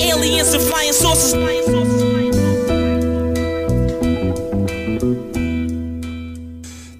[0.00, 2.01] Aliens and flying saucers.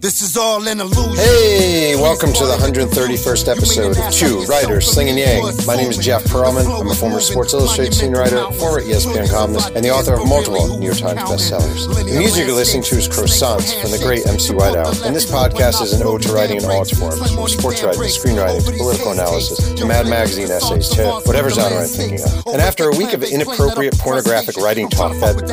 [0.02, 1.14] This is all an illusion.
[1.14, 5.64] Hey, welcome to the 131st episode of Two Writers Slinging Yang.
[5.64, 6.66] My name is Jeff Pearlman.
[6.66, 10.76] I'm a former Sports Illustrated senior writer, former ESPN columnist, and the author of multiple
[10.76, 11.86] New York Times bestsellers.
[11.86, 15.80] The music you're listening to is Croissants from the great MC Whiteout, and this podcast
[15.82, 19.12] is an ode to writing in all its forms, from sports writing screenwriting to political
[19.12, 22.42] analysis to Mad Magazine essays to whatever genre I'm thinking of.
[22.50, 25.46] And after a week of inappropriate pornographic writing talk that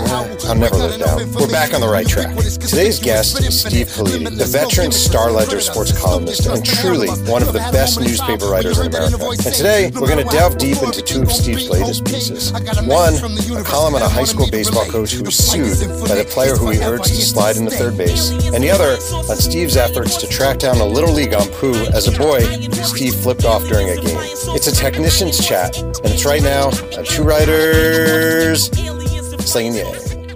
[0.50, 2.36] I'll never live down, we're back on the right track.
[2.36, 7.52] Today's guest is Steve Politi, the veteran Star Ledger sports columnist and truly one of
[7.52, 9.20] the best newspaper writers in America.
[9.20, 12.54] And today, we're going to delve deep into two of Steve's latest pieces.
[12.88, 13.16] One,
[13.60, 15.76] a column on a high school baseball coach who was sued
[16.08, 18.94] by the player who he urged to slide into third base, and the other
[19.30, 22.40] on Steve's efforts to track down a little league ump who, as a boy,
[22.84, 24.18] Steve flipped off during a game.
[24.56, 28.68] It's a technician's chat, and it's right now on Two Writers
[29.46, 30.30] Slinging Yang.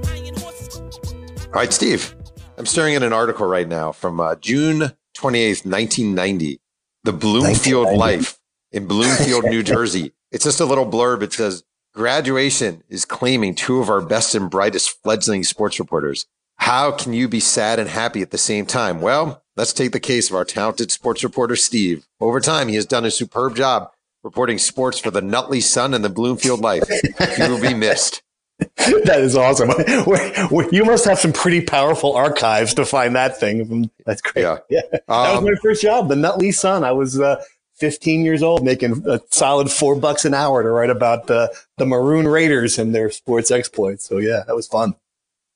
[1.45, 2.13] All right, Steve.
[2.55, 6.59] I'm staring at an article right now from uh, June 28th, 1990.
[7.03, 7.97] The Bloomfield 1990.
[7.97, 8.39] Life
[8.71, 10.13] in Bloomfield, New Jersey.
[10.31, 11.23] It's just a little blurb.
[11.23, 16.25] It says, Graduation is claiming two of our best and brightest fledgling sports reporters.
[16.57, 19.01] How can you be sad and happy at the same time?
[19.01, 22.07] Well, let's take the case of our talented sports reporter, Steve.
[22.19, 23.89] Over time, he has done a superb job
[24.23, 26.87] reporting sports for the Nutley Sun and the Bloomfield Life.
[27.35, 28.23] He will be missed.
[29.05, 29.69] that is awesome.
[30.07, 33.89] We're- we're- you must have some pretty powerful archives to find that thing.
[34.05, 34.43] That's great.
[34.69, 34.81] Yeah.
[34.91, 36.83] that was Um, my first job, the Nutley Sun.
[36.83, 37.41] I was uh,
[37.75, 41.47] 15 years old, making a solid four bucks an hour to write about uh,
[41.77, 44.05] the Maroon Raiders and their sports exploits.
[44.07, 44.95] So yeah, that was fun.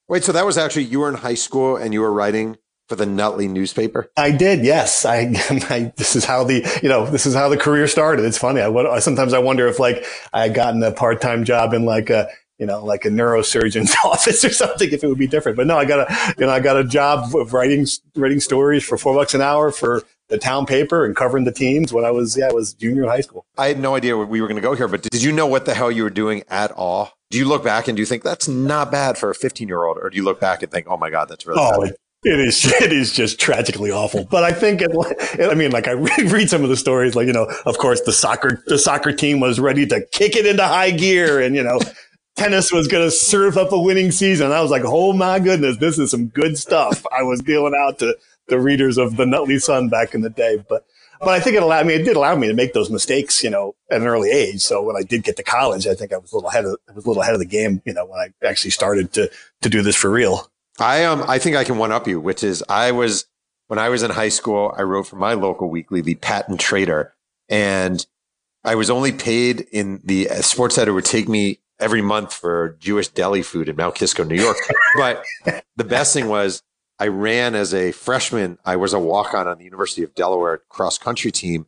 [0.08, 2.95] Wait, so that was actually you were in high school and you were writing for
[2.95, 4.09] the Nutley newspaper?
[4.16, 5.03] I did, yes.
[5.05, 5.33] I,
[5.69, 8.23] I this is how the you know this is how the career started.
[8.25, 8.61] It's funny.
[8.61, 12.09] I, sometimes I wonder if like I had gotten a part time job in like
[12.09, 15.58] a you know like a neurosurgeon's office or something, if it would be different.
[15.58, 18.83] But no, I got a you know I got a job of writing writing stories
[18.83, 22.11] for four bucks an hour for the town paper and covering the teams when I
[22.11, 23.45] was yeah I was junior in high school.
[23.58, 25.48] I had no idea where we were going to go here, but did you know
[25.48, 27.14] what the hell you were doing at all?
[27.30, 29.83] Do you look back and do you think that's not bad for a 15 year
[29.83, 29.98] old?
[30.02, 31.93] Or do you look back and think, oh my God, that's really Oh, bad?
[32.23, 32.65] it, is.
[32.81, 34.26] It is just tragically awful.
[34.26, 34.92] But I think it.
[35.39, 35.92] I mean, like I
[36.31, 37.15] read some of the stories.
[37.15, 40.45] Like you know, of course, the soccer the soccer team was ready to kick it
[40.45, 41.80] into high gear, and you know,
[42.37, 44.52] tennis was going to serve up a winning season.
[44.52, 47.05] I was like, oh my goodness, this is some good stuff.
[47.11, 48.17] I was dealing out to
[48.48, 50.86] the readers of the Nutley Sun back in the day, but.
[51.20, 53.49] But I think it allowed me, it did allow me to make those mistakes, you
[53.49, 54.61] know, at an early age.
[54.61, 56.77] So when I did get to college, I think I was a little ahead of,
[56.87, 59.27] I was a little ahead of the game, you know, when I actually started to,
[59.64, 60.52] to do this for real.
[60.80, 63.25] I um I think I can one up you, which is I was
[63.67, 67.14] when I was in high school, I wrote for my local weekly, the Patent Trader,
[67.49, 68.05] and
[68.64, 72.77] I was only paid in the uh, sports editor would take me every month for
[72.80, 74.58] Jewish deli food in Mount Kisco, New York.
[74.98, 75.23] but
[75.76, 76.64] the best thing was
[76.99, 78.58] I ran as a freshman.
[78.65, 81.67] I was a walk on on the University of Delaware cross country team.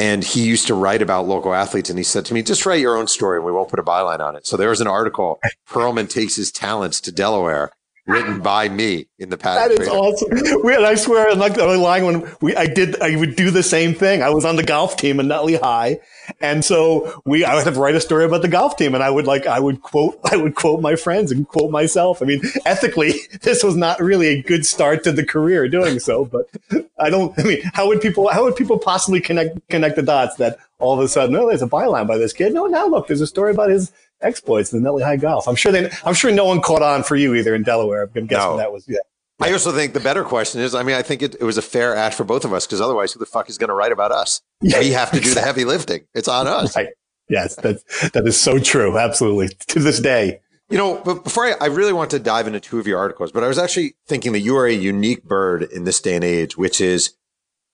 [0.00, 1.90] And he used to write about local athletes.
[1.90, 3.82] And he said to me, just write your own story and we won't put a
[3.82, 4.46] byline on it.
[4.46, 7.72] So there was an article, Pearlman takes his talents to Delaware,
[8.08, 9.68] written by me in the past.
[9.68, 10.30] That is awesome.
[10.66, 14.22] I swear, I'm not lying when we, I did, I would do the same thing.
[14.22, 16.00] I was on the golf team in Nutley High.
[16.40, 19.04] And so we, I would have to write a story about the golf team and
[19.04, 22.22] I would like, I would quote, I would quote my friends and quote myself.
[22.22, 26.24] I mean, ethically, this was not really a good start to the career doing so,
[26.24, 26.48] but
[26.98, 30.36] I don't, I mean, how would people, how would people possibly connect, connect the dots
[30.36, 32.54] that all of a sudden, oh, there's a byline by this kid.
[32.54, 35.46] No, now look, there's a story about his exploits in the Nutley High golf.
[35.48, 38.02] I'm sure they, I'm sure no one caught on for you either in Delaware.
[38.14, 38.56] I'm guessing No.
[38.56, 38.98] that was, yeah.
[39.40, 41.62] I also think the better question is, I mean, I think it, it was a
[41.62, 43.92] fair ask for both of us because otherwise, who the fuck is going to write
[43.92, 44.42] about us?
[44.60, 46.06] Yeah, we have to do the heavy lifting.
[46.12, 46.74] It's on us.
[46.76, 46.88] Right.
[47.28, 47.78] Yes, that
[48.14, 48.98] that is so true.
[48.98, 49.48] Absolutely.
[49.68, 50.40] To this day.
[50.70, 53.30] You know, but before I, I really want to dive into two of your articles,
[53.30, 56.24] but I was actually thinking that you are a unique bird in this day and
[56.24, 57.14] age, which is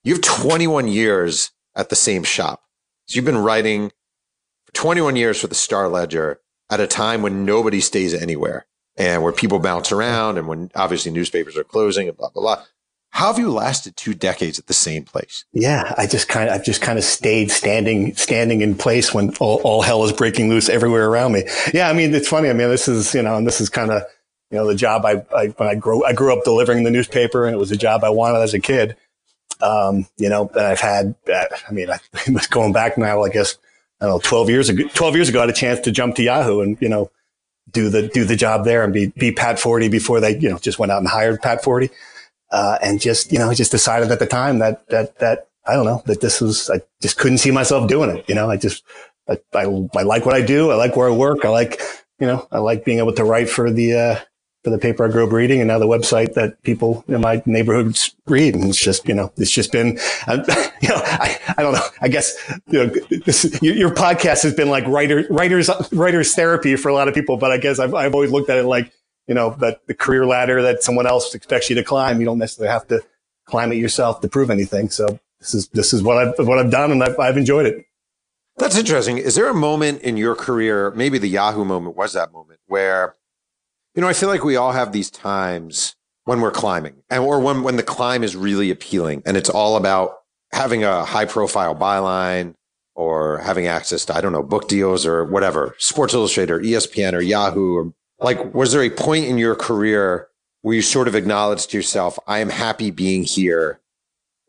[0.03, 2.63] you have 21 years at the same shop.
[3.07, 3.91] So you've been writing
[4.75, 6.41] 21 years for the Star Ledger
[6.71, 8.67] at a time when nobody stays anywhere
[8.97, 12.65] and where people bounce around and when obviously newspapers are closing and blah, blah, blah.
[13.11, 15.45] How have you lasted two decades at the same place?
[15.53, 19.33] Yeah, I just kind of I've just kind of stayed standing standing in place when
[19.37, 21.45] all, all hell is breaking loose everywhere around me.
[21.73, 22.51] Yeah, I mean it's funny.
[22.51, 24.03] I mean this is you know, and this is kind of
[24.51, 27.47] you know the job I, I when I grew I grew up delivering the newspaper,
[27.47, 28.97] and it was a job I wanted as a kid.
[29.61, 33.23] Um, you know, I've had uh, I mean I was going back now.
[33.23, 33.57] I guess
[34.05, 34.89] I don't know twelve years ago.
[34.95, 37.11] Twelve years ago, I had a chance to jump to Yahoo and you know
[37.71, 40.59] do the do the job there and be be Pat Forde before they you know
[40.59, 41.91] just went out and hired Pat Forde
[42.53, 45.87] uh, and just you know just decided at the time that that that I don't
[45.87, 48.29] know that this was I just couldn't see myself doing it.
[48.29, 48.85] You know, I just
[49.29, 49.63] I, I,
[49.97, 50.71] I like what I do.
[50.71, 51.45] I like where I work.
[51.45, 51.81] I like,
[52.19, 54.21] you know, I like being able to write for the, uh,
[54.65, 57.43] for the paper I grew up reading and now the website that people in my
[57.45, 58.55] neighborhoods read.
[58.55, 61.87] And it's just, you know, it's just been, you know, I, I don't know.
[62.01, 62.35] I guess,
[62.69, 62.95] you know,
[63.27, 67.37] this, your podcast has been like writer, writers, writers therapy for a lot of people.
[67.37, 68.91] But I guess I've, I've always looked at it like,
[69.29, 72.39] you know, that the career ladder that someone else expects you to climb, you don't
[72.39, 73.03] necessarily have to
[73.45, 74.89] climb it yourself to prove anything.
[74.89, 77.85] So this is, this is what I've, what I've done and I've, I've enjoyed it.
[78.57, 79.19] That's interesting.
[79.19, 83.15] Is there a moment in your career, maybe the Yahoo moment was that moment where
[83.95, 85.95] you know, I feel like we all have these times
[86.25, 89.77] when we're climbing and or when, when the climb is really appealing and it's all
[89.77, 90.17] about
[90.53, 92.55] having a high profile byline
[92.95, 97.21] or having access to, I don't know, book deals or whatever, Sports Illustrated ESPN or
[97.21, 100.29] Yahoo or like, was there a point in your career
[100.63, 103.81] where you sort of acknowledged to yourself, I am happy being here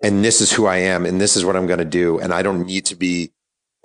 [0.02, 2.20] and this is who I am and this is what I'm going to do.
[2.20, 3.32] And I don't need to be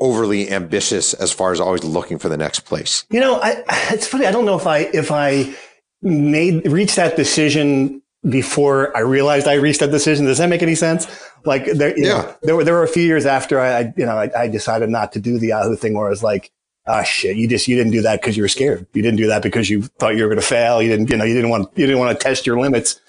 [0.01, 3.05] overly ambitious as far as always looking for the next place.
[3.11, 4.27] You know, I, it's funny.
[4.27, 5.55] I don't know if I if I
[6.03, 10.27] made reached that decision before I realized I reached that decision.
[10.27, 11.07] Does that make any sense?
[11.45, 14.17] Like, there, yeah, know, there were there were a few years after I, you know,
[14.17, 16.51] I, I, decided not to do the Yahoo thing, where I was like,
[16.87, 18.87] ah, oh, shit, you just you didn't do that because you were scared.
[18.93, 20.83] You didn't do that because you thought you were going to fail.
[20.83, 23.01] You didn't, you know, you didn't want you didn't want to test your limits.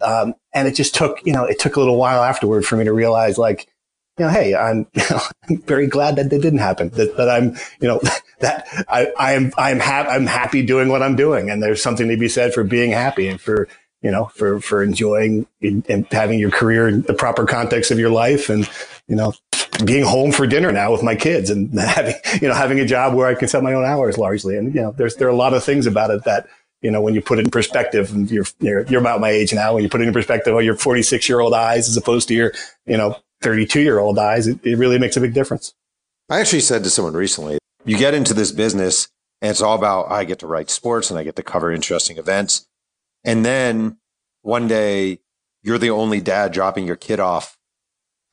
[0.00, 2.84] Um, and it just took, you know, it took a little while afterward for me
[2.84, 3.68] to realize, like,
[4.18, 6.90] you know, hey, I'm, you know, I'm very glad that that didn't happen.
[6.90, 8.00] That, that I'm, you know,
[8.40, 11.50] that I, I am, I'm happy, I'm happy doing what I'm doing.
[11.50, 13.68] And there's something to be said for being happy and for,
[14.02, 18.10] you know, for, for enjoying and having your career in the proper context of your
[18.10, 18.68] life and,
[19.08, 19.32] you know,
[19.84, 23.14] being home for dinner now with my kids and having, you know, having a job
[23.14, 24.56] where I can set my own hours largely.
[24.56, 26.48] And, you know, there's, there are a lot of things about it that,
[26.80, 29.52] you know, when you put it in perspective and you're, you're, you're about my age
[29.52, 32.28] now, when you put it in perspective of your 46 year old eyes as opposed
[32.28, 32.52] to your,
[32.86, 35.74] you know, 32 year old eyes, it, it really makes a big difference.
[36.28, 39.08] I actually said to someone recently, you get into this business
[39.40, 42.18] and it's all about, I get to write sports and I get to cover interesting
[42.18, 42.66] events.
[43.24, 43.98] And then
[44.42, 45.20] one day
[45.62, 47.56] you're the only dad dropping your kid off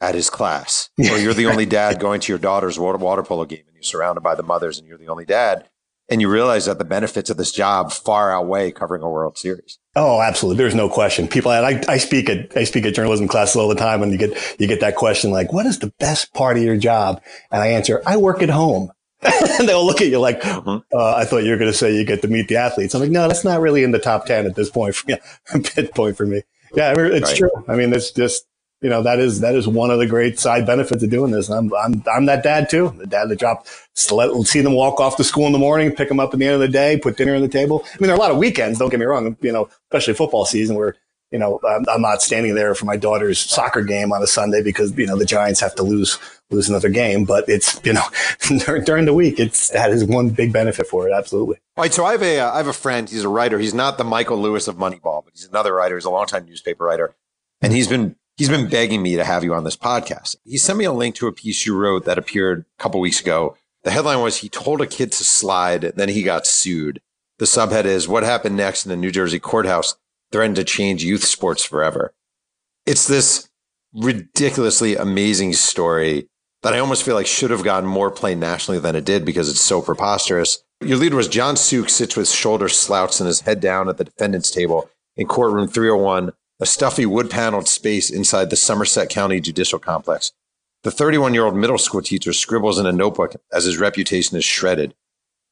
[0.02, 3.46] at his class, or you're the only dad going to your daughter's water, water polo
[3.46, 5.69] game and you're surrounded by the mothers and you're the only dad
[6.10, 9.80] and you realize that the benefits of this job far outweigh covering a World Series.
[9.96, 10.57] Oh, absolutely.
[10.57, 11.28] There's no question.
[11.28, 14.18] People, I, I speak at, I speak at journalism classes all the time and you
[14.18, 17.22] get, you get that question like, what is the best part of your job?
[17.52, 18.92] And I answer, I work at home.
[19.60, 20.78] and they'll look at you like, mm-hmm.
[20.96, 22.94] uh, I thought you were going to say you get to meet the athletes.
[22.94, 24.94] I'm like, no, that's not really in the top 10 at this point.
[24.94, 26.44] For, yeah, point for me.
[26.75, 27.38] Yeah, it's right.
[27.38, 27.52] true.
[27.68, 28.46] I mean, it's just,
[28.85, 31.49] you know, that is, that is one of the great side benefits of doing this.
[31.49, 32.93] I'm, I'm, I'm that dad too.
[32.99, 33.67] The dad that dropped,
[34.11, 36.45] let, see them walk off to school in the morning, pick them up at the
[36.45, 37.81] end of the day, put dinner on the table.
[37.83, 40.13] I mean, there are a lot of weekends, don't get me wrong, you know, especially
[40.13, 40.95] football season where,
[41.31, 44.61] you know, I'm, I'm not standing there for my daughter's soccer game on a Sunday
[44.61, 46.19] because, you know, the Giants have to lose,
[46.51, 47.25] lose another game.
[47.25, 48.03] But it's, you know,
[48.85, 51.11] during the week, it's, that is one big benefit for it.
[51.11, 51.55] Absolutely.
[51.75, 51.91] All right.
[51.91, 53.09] So I have a, uh, I have a friend.
[53.09, 53.57] He's a writer.
[53.57, 55.95] He's not the Michael Lewis of Moneyball, but he's another writer.
[55.95, 57.15] He's a longtime newspaper writer.
[57.59, 60.35] And he's been he's been begging me to have you on this podcast.
[60.43, 63.21] He sent me a link to a piece you wrote that appeared a couple weeks
[63.21, 63.57] ago.
[63.83, 67.01] The headline was he told a kid to slide, then he got sued.
[67.37, 69.95] The subhead is what happened next in the New Jersey courthouse
[70.31, 72.13] threatened to change youth sports forever.
[72.85, 73.49] It's this
[73.93, 76.27] ridiculously amazing story
[76.63, 79.49] that I almost feel like should have gotten more play nationally than it did because
[79.49, 80.63] it's so preposterous.
[80.81, 84.04] Your leader was John Suk sits with shoulders slouched and his head down at the
[84.04, 89.80] defendant's table in courtroom 301 a stuffy wood paneled space inside the Somerset County Judicial
[89.80, 90.31] Complex.
[90.83, 94.45] The 31 year old middle school teacher scribbles in a notebook as his reputation is
[94.45, 94.94] shredded.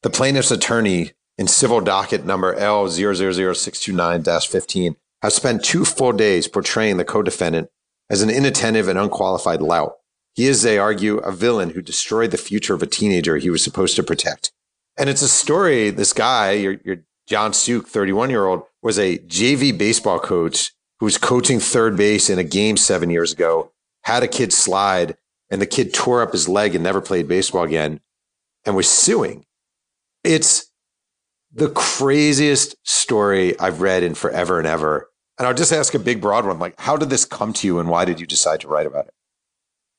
[0.02, 6.96] The plaintiff's attorney in civil docket number L000629 15 has spent two full days portraying
[6.96, 7.68] the co defendant
[8.08, 9.96] as an inattentive and unqualified lout.
[10.34, 13.62] He is, they argue, a villain who destroyed the future of a teenager he was
[13.62, 14.52] supposed to protect.
[14.96, 19.18] And it's a story, this guy, your, your John Suk, 31 year old, was a
[19.18, 23.72] JV baseball coach who was coaching third base in a game seven years ago,
[24.02, 25.16] had a kid slide,
[25.50, 28.00] and the kid tore up his leg and never played baseball again
[28.64, 29.44] and was suing.
[30.22, 30.70] It's
[31.52, 35.08] the craziest story I've read in forever and ever.
[35.38, 37.78] And I'll just ask a big, broad one like, how did this come to you
[37.78, 39.14] and why did you decide to write about it?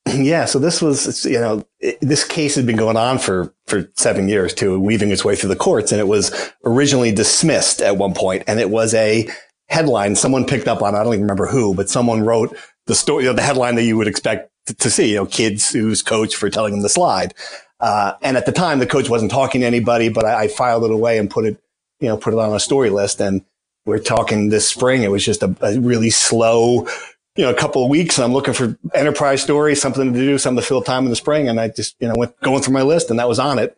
[0.15, 1.65] Yeah, so this was, you know,
[1.99, 5.49] this case had been going on for, for seven years too, weaving its way through
[5.49, 5.91] the courts.
[5.91, 9.27] And it was originally dismissed at one point, and it was a
[9.67, 10.95] headline someone picked up on.
[10.95, 12.55] I don't even remember who, but someone wrote
[12.85, 15.71] the story, you know, the headline that you would expect to, see, you know, kids
[15.71, 17.33] who's coach for telling them to slide.
[17.79, 20.85] Uh, and at the time, the coach wasn't talking to anybody, but I, I, filed
[20.85, 21.57] it away and put it,
[21.99, 23.19] you know, put it on a story list.
[23.19, 23.43] And
[23.85, 25.03] we're talking this spring.
[25.03, 26.87] It was just a, a really slow
[27.35, 30.61] you know, a couple of weeks I'm looking for enterprise stories, something to do, something
[30.61, 31.49] to fill time in the spring.
[31.49, 33.77] And I just, you know, went going through my list and that was on it.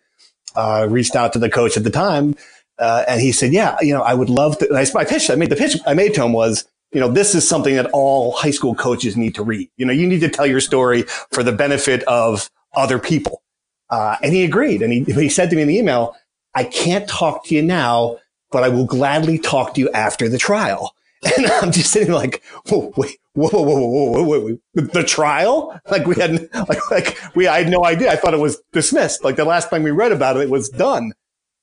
[0.55, 2.35] Uh, reached out to the coach at the time.
[2.79, 4.73] Uh, and he said, yeah, you know, I would love to.
[4.73, 7.35] I, my pitch, I made the pitch I made to him was, you know, this
[7.35, 9.69] is something that all high school coaches need to read.
[9.77, 13.41] You know, you need to tell your story for the benefit of other people.
[13.89, 14.81] Uh, and he agreed.
[14.81, 16.15] And he, he said to me in the email,
[16.53, 18.17] I can't talk to you now,
[18.51, 20.93] but I will gladly talk to you after the trial.
[21.35, 25.03] And I'm just sitting like, whoa, wait, whoa, whoa, whoa, whoa, whoa, whoa, whoa, the
[25.03, 25.79] trial?
[25.89, 28.11] Like we had, like, like we, I had no idea.
[28.11, 29.23] I thought it was dismissed.
[29.23, 31.13] Like the last time we read about it, it was done.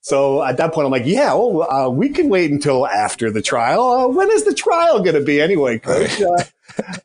[0.04, 3.40] So at that point, I'm like, yeah, well, uh, we can wait until after the
[3.40, 3.82] trial.
[3.82, 6.20] Uh, when is the trial going to be anyway, coach?
[6.20, 6.44] Uh,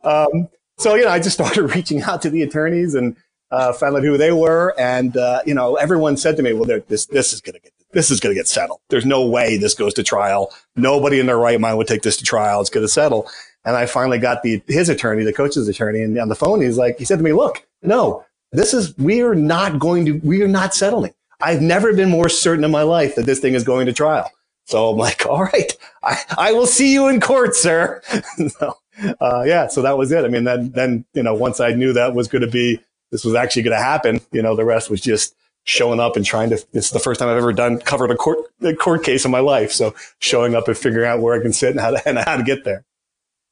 [0.04, 3.16] um, so, you know, I just started reaching out to the attorneys and,
[3.52, 4.76] uh, found out who they were.
[4.78, 7.72] And, uh, you know, everyone said to me, well, this, this is going to get
[7.92, 8.82] this is going to get settled.
[8.90, 10.54] There's no way this goes to trial.
[10.76, 12.62] Nobody in their right mind would take this to trial.
[12.62, 13.28] It's going to settle.
[13.66, 16.78] And I finally got the, his attorney, the coach's attorney, and on the phone, he's
[16.78, 20.44] like, he said to me, look, no, this is, we are not going to, we
[20.44, 21.14] are not settling.
[21.42, 24.32] I've never been more certain in my life that this thing is going to trial.
[24.66, 25.72] So I'm like, all right,
[26.04, 28.02] I, I will see you in court, sir.
[28.60, 28.76] so,
[29.20, 30.26] uh, yeah, so that was it.
[30.26, 32.80] I mean, then, then, you know, once I knew that was going to be,
[33.12, 35.34] this was actually going to happen, you know, the rest was just,
[35.70, 38.40] showing up and trying to, it's the first time I've ever done covered a court,
[38.62, 39.72] a court case in my life.
[39.72, 42.38] So showing up and figuring out where I can sit and how to, and how
[42.38, 42.86] to get there.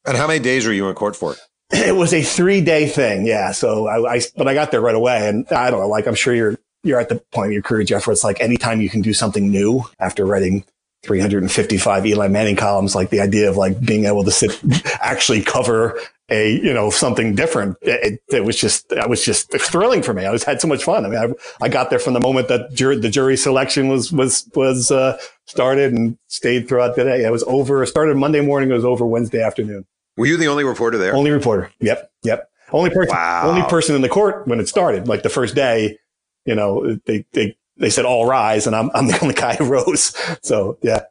[0.05, 1.35] And how many days were you in court for?
[1.69, 3.27] It was a three day thing.
[3.27, 3.51] Yeah.
[3.51, 6.15] So I, I, but I got there right away and I don't know, like I'm
[6.15, 8.89] sure you're, you're at the point in your career, Jeff, where it's like anytime you
[8.89, 10.63] can do something new after writing
[11.03, 14.59] 355 Eli Manning columns, like the idea of like being able to sit,
[15.01, 17.77] actually cover a, you know, something different.
[17.81, 20.25] It, it, was just, that was just thrilling for me.
[20.25, 21.05] I was had so much fun.
[21.05, 24.11] I mean, I, I got there from the moment that jury, the jury selection was,
[24.11, 27.23] was, was, uh, started and stayed throughout the day.
[27.23, 28.69] It was over, started Monday morning.
[28.69, 29.85] It was over Wednesday afternoon.
[30.17, 31.15] Were you the only reporter there?
[31.15, 31.71] Only reporter.
[31.79, 32.11] Yep.
[32.23, 32.49] Yep.
[32.71, 33.49] Only person, wow.
[33.49, 35.07] only person in the court when it started.
[35.07, 35.97] Like the first day,
[36.47, 39.65] you know, they, they, they said all rise and I'm, I'm the only guy who
[39.65, 40.15] rose.
[40.41, 41.01] So yeah.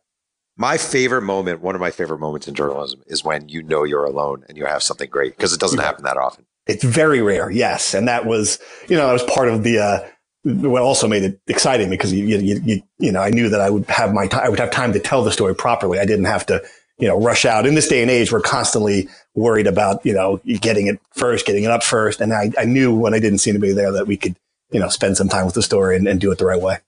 [0.59, 4.05] My favorite moment, one of my favorite moments in journalism is when you know you're
[4.05, 6.47] alone and you have something great because it doesn't happen that often.
[6.67, 7.51] It's very rare.
[7.51, 7.93] Yes.
[7.93, 10.09] And that was, you know, that was part of the, uh,
[10.45, 13.69] what also made it exciting because you, you, you, you know, I knew that I
[13.69, 15.99] would have my time, I would have time to tell the story properly.
[15.99, 16.63] I didn't have to,
[16.99, 17.67] you know, rush out.
[17.67, 21.65] In this day and age, we're constantly worried about, you know, getting it first, getting
[21.65, 22.21] it up first.
[22.21, 24.37] And I, I knew when I didn't see anybody there that we could,
[24.71, 26.79] you know, spend some time with the story and, and do it the right way.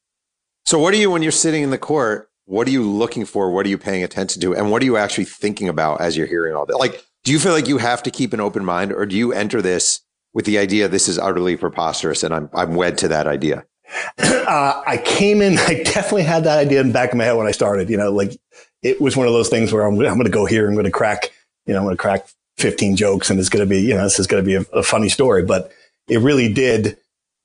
[0.65, 2.29] So what are you when you're sitting in the court?
[2.49, 3.51] what are you looking for?
[3.51, 4.57] What are you paying attention to?
[4.57, 6.79] And what are you actually thinking about as you're hearing all that?
[6.79, 9.35] Like, do you feel like you have to keep an open mind or do you
[9.35, 10.01] enter this
[10.33, 13.65] with the idea this is utterly preposterous and I'm, I'm wed to that idea?
[14.49, 17.35] Uh, I came in, I definitely had that idea in the back of my head
[17.35, 18.41] when I started, you know, like
[18.83, 20.87] it was one of those things where I'm, I'm going to go here, I'm going
[20.87, 21.33] to crack,
[21.67, 24.05] you know, I'm going to crack 15 jokes and it's going to be, you know,
[24.05, 25.71] this is going to be a, a funny story, but
[26.09, 26.97] it really did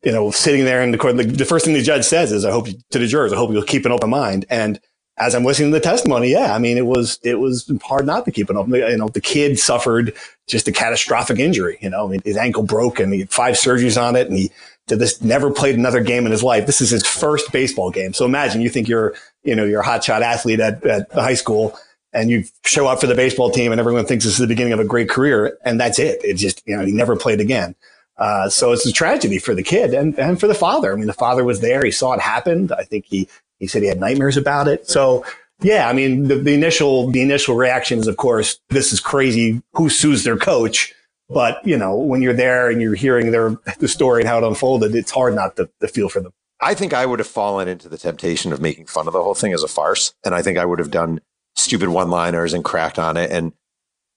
[0.04, 2.52] you know, sitting there in the court, the, first thing the judge says is, I
[2.52, 4.46] hope to the jurors, I hope you'll keep an open mind.
[4.50, 4.80] And
[5.18, 8.26] as I'm listening to the testimony, yeah, I mean, it was, it was hard not
[8.26, 8.74] to keep an open.
[8.74, 10.14] You know, the kid suffered
[10.48, 11.78] just a catastrophic injury.
[11.82, 14.52] You know, his ankle broke and he had five surgeries on it and he
[14.88, 16.66] did this, never played another game in his life.
[16.66, 18.14] This is his first baseball game.
[18.14, 21.78] So imagine you think you're, you know, you're a hotshot athlete at, at high school
[22.12, 24.74] and you show up for the baseball team and everyone thinks this is the beginning
[24.74, 25.58] of a great career.
[25.64, 26.20] And that's it.
[26.26, 27.76] It just, you know, he never played again.
[28.18, 30.94] Uh, so it's a tragedy for the kid and, and for the father.
[30.94, 31.84] I mean, the father was there.
[31.84, 32.70] He saw it happen.
[32.78, 33.28] I think he
[33.60, 34.90] he said he had nightmares about it.
[34.90, 35.26] So
[35.62, 39.62] yeah, I mean, the, the initial, the initial reaction is, of course, this is crazy.
[39.74, 40.94] Who sues their coach?
[41.30, 44.44] But, you know, when you're there and you're hearing their, the story and how it
[44.44, 46.34] unfolded, it's hard not to, to feel for them.
[46.60, 49.34] I think I would have fallen into the temptation of making fun of the whole
[49.34, 50.14] thing as a farce.
[50.26, 51.22] And I think I would have done
[51.56, 53.32] stupid one liners and cracked on it.
[53.32, 53.54] And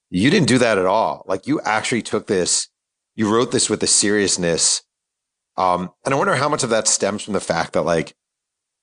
[0.09, 1.23] you didn't do that at all.
[1.27, 2.67] Like you actually took this,
[3.17, 4.83] you wrote this with a seriousness.
[5.57, 8.15] Um, and I wonder how much of that stems from the fact that like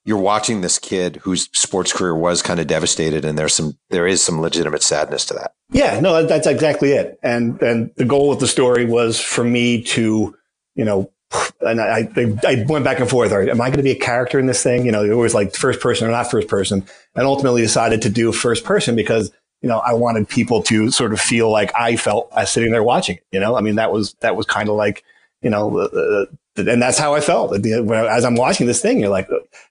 [0.04, 4.06] you're watching this kid whose sports career was kind of devastated and there's some there
[4.06, 8.30] is some legitimate sadness to that yeah no that's exactly it and and the goal
[8.30, 10.36] of the story was for me to
[10.74, 11.10] you know
[11.60, 12.08] and I,
[12.46, 13.32] I went back and forth.
[13.32, 14.86] Am I going to be a character in this thing?
[14.86, 16.86] You know, it was like first person or not first person,
[17.16, 19.32] and ultimately decided to do first person because
[19.64, 22.82] you know I wanted people to sort of feel like I felt as sitting there
[22.82, 23.24] watching it.
[23.32, 25.02] You know, I mean that was that was kind of like
[25.40, 29.00] you know uh, and that's how I felt as I'm watching this thing.
[29.00, 29.26] You're like,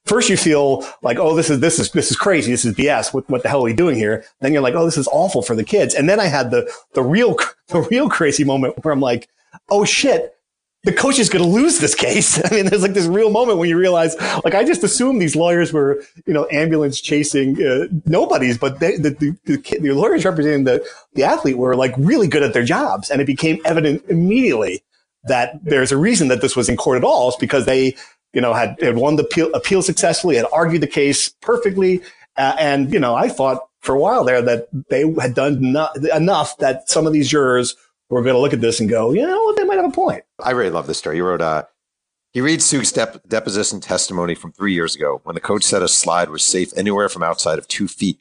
[0.06, 2.52] first you feel like, oh, this is this is this is crazy.
[2.52, 3.14] This is BS.
[3.14, 4.26] What what the hell are we doing here?
[4.42, 5.94] Then you're like, oh, this is awful for the kids.
[5.94, 9.30] And then I had the the real the real crazy moment where I'm like,
[9.70, 10.36] oh shit,
[10.84, 12.44] the coach is going to lose this case.
[12.52, 15.36] I mean, there's like this real moment when you realize, like, I just assumed these
[15.36, 20.26] lawyers were, you know, ambulance chasing uh, nobodies, but they, the, the, the, the lawyers
[20.26, 23.10] representing the, the athlete were like really good at their jobs.
[23.10, 24.84] And it became evident immediately
[25.26, 27.30] that there's a reason that this was in court at all.
[27.30, 27.96] It's because they,
[28.34, 32.02] you know, had, had won the appeal, appeal successfully, had argued the case perfectly.
[32.36, 35.90] Uh, and, you know, I thought for a while there that they had done no-
[36.14, 37.78] enough that some of these jurors
[38.14, 40.24] were going to look at this and go, you know, they might have a point.
[40.42, 41.18] I really love this story.
[41.18, 41.64] He wrote, uh,
[42.32, 45.88] he reads Suk's dep- deposition testimony from three years ago when the coach said a
[45.88, 48.20] slide was safe anywhere from outside of two feet.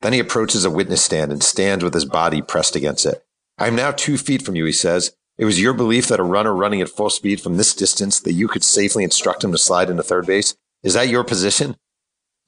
[0.00, 3.24] Then he approaches a witness stand and stands with his body pressed against it.
[3.58, 5.14] I am now two feet from you, he says.
[5.38, 8.32] It was your belief that a runner running at full speed from this distance that
[8.32, 10.56] you could safely instruct him to slide into third base.
[10.82, 11.76] Is that your position?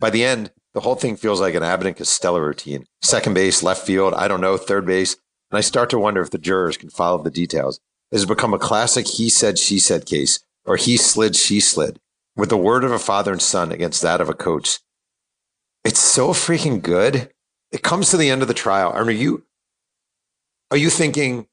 [0.01, 2.87] By the end, the whole thing feels like an Abbott and Costello routine.
[3.03, 5.17] Second base, left field, I don't know, third base.
[5.55, 7.79] And I start to wonder if the jurors can follow the details.
[8.11, 12.01] It has become a classic he said, she said case, or he slid, she slid,
[12.35, 14.81] with the word of a father and son against that of a coach.
[15.85, 17.31] It's so freaking good.
[17.71, 18.91] It comes to the end of the trial.
[18.91, 19.45] Are you,
[20.73, 21.47] are you thinking,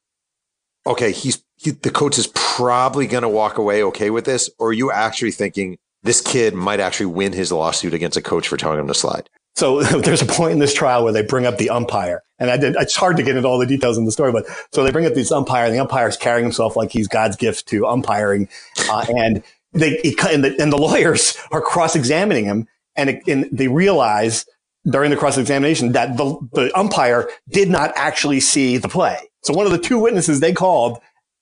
[0.84, 4.50] okay, he's, he, the coach is probably going to walk away okay with this?
[4.58, 8.48] Or are you actually thinking this kid might actually win his lawsuit against a coach
[8.48, 9.30] for telling him to slide?
[9.54, 12.56] So there's a point in this trial where they bring up the umpire, and I
[12.56, 12.74] did.
[12.78, 15.06] It's hard to get into all the details in the story, but so they bring
[15.06, 18.48] up this umpire, and the umpire is carrying himself like he's God's gift to umpiring,
[18.88, 19.42] uh, and
[19.72, 19.98] they
[20.30, 22.66] and the, and the lawyers are cross examining him,
[22.96, 24.46] and, it, and they realize
[24.90, 29.16] during the cross examination that the, the umpire did not actually see the play.
[29.42, 30.98] So one of the two witnesses they called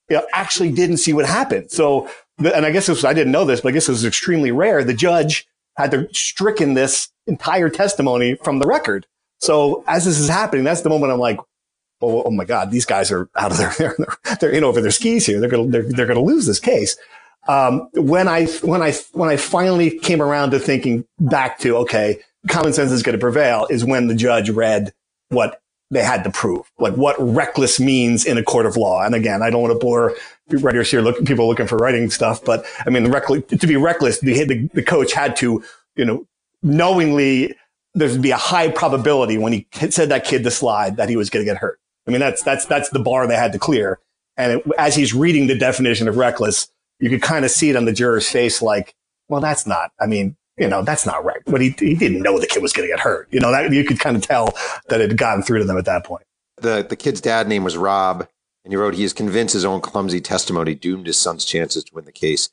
[0.09, 1.71] you know, actually didn't see what happened.
[1.71, 4.51] So, and I guess was, I didn't know this, but I guess it was extremely
[4.51, 4.83] rare.
[4.83, 5.47] The judge
[5.81, 9.05] had to stricken this entire testimony from the record.
[9.39, 11.39] So as this is happening, that's the moment I'm like,
[12.01, 14.91] oh, oh my God, these guys are out of their, they're, they're in over their
[14.91, 15.39] skis here.
[15.39, 16.97] They're going to, they're, they're going to lose this case.
[17.47, 22.19] Um, when I, when I, when I finally came around to thinking back to, okay,
[22.47, 24.93] common sense is going to prevail is when the judge read
[25.29, 25.61] what
[25.91, 29.03] they had to prove, like what reckless means in a court of law.
[29.03, 30.15] And again, I don't want to bore
[30.49, 34.19] writers here, people looking for writing stuff, but I mean, the reckless, to be reckless,
[34.19, 35.63] the, the, the coach had to,
[35.95, 36.25] you know,
[36.63, 37.55] knowingly,
[37.93, 41.29] there'd be a high probability when he said that kid to slide that he was
[41.29, 41.77] going to get hurt.
[42.07, 43.99] I mean, that's, that's, that's the bar they had to clear.
[44.37, 47.75] And it, as he's reading the definition of reckless, you could kind of see it
[47.75, 48.95] on the juror's face, like,
[49.27, 51.40] well, that's not, I mean, you know, that's not right.
[51.51, 53.27] But he, he didn't know the kid was going to get hurt.
[53.31, 54.53] You know, that you could kind of tell
[54.89, 56.23] that it had gotten through to them at that point.
[56.57, 58.27] The, the kid's dad name was Rob,
[58.63, 61.95] and he wrote, he is convinced his own clumsy testimony doomed his son's chances to
[61.95, 62.49] win the case.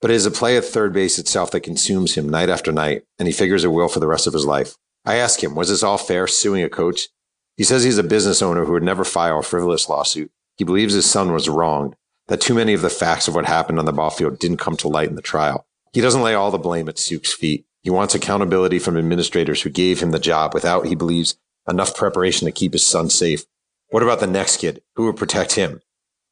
[0.00, 3.04] But it is a play at third base itself that consumes him night after night,
[3.18, 4.76] and he figures it will for the rest of his life.
[5.04, 7.08] I ask him, was this all fair, suing a coach?
[7.56, 10.30] He says he's a business owner who would never file a frivolous lawsuit.
[10.56, 11.94] He believes his son was wronged,
[12.28, 14.76] that too many of the facts of what happened on the ball field didn't come
[14.78, 15.66] to light in the trial.
[15.92, 17.64] He doesn't lay all the blame at Suk's feet.
[17.84, 21.36] He wants accountability from administrators who gave him the job without, he believes,
[21.68, 23.44] enough preparation to keep his son safe.
[23.90, 24.82] What about the next kid?
[24.96, 25.82] Who would protect him?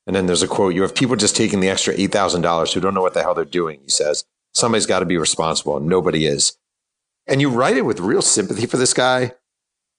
[0.06, 2.94] And then there's a quote, you have people just taking the extra $8,000 who don't
[2.94, 4.24] know what the hell they're doing, he says.
[4.54, 6.56] Somebody's got to be responsible and nobody is.
[7.26, 9.32] And you write it with real sympathy for this guy.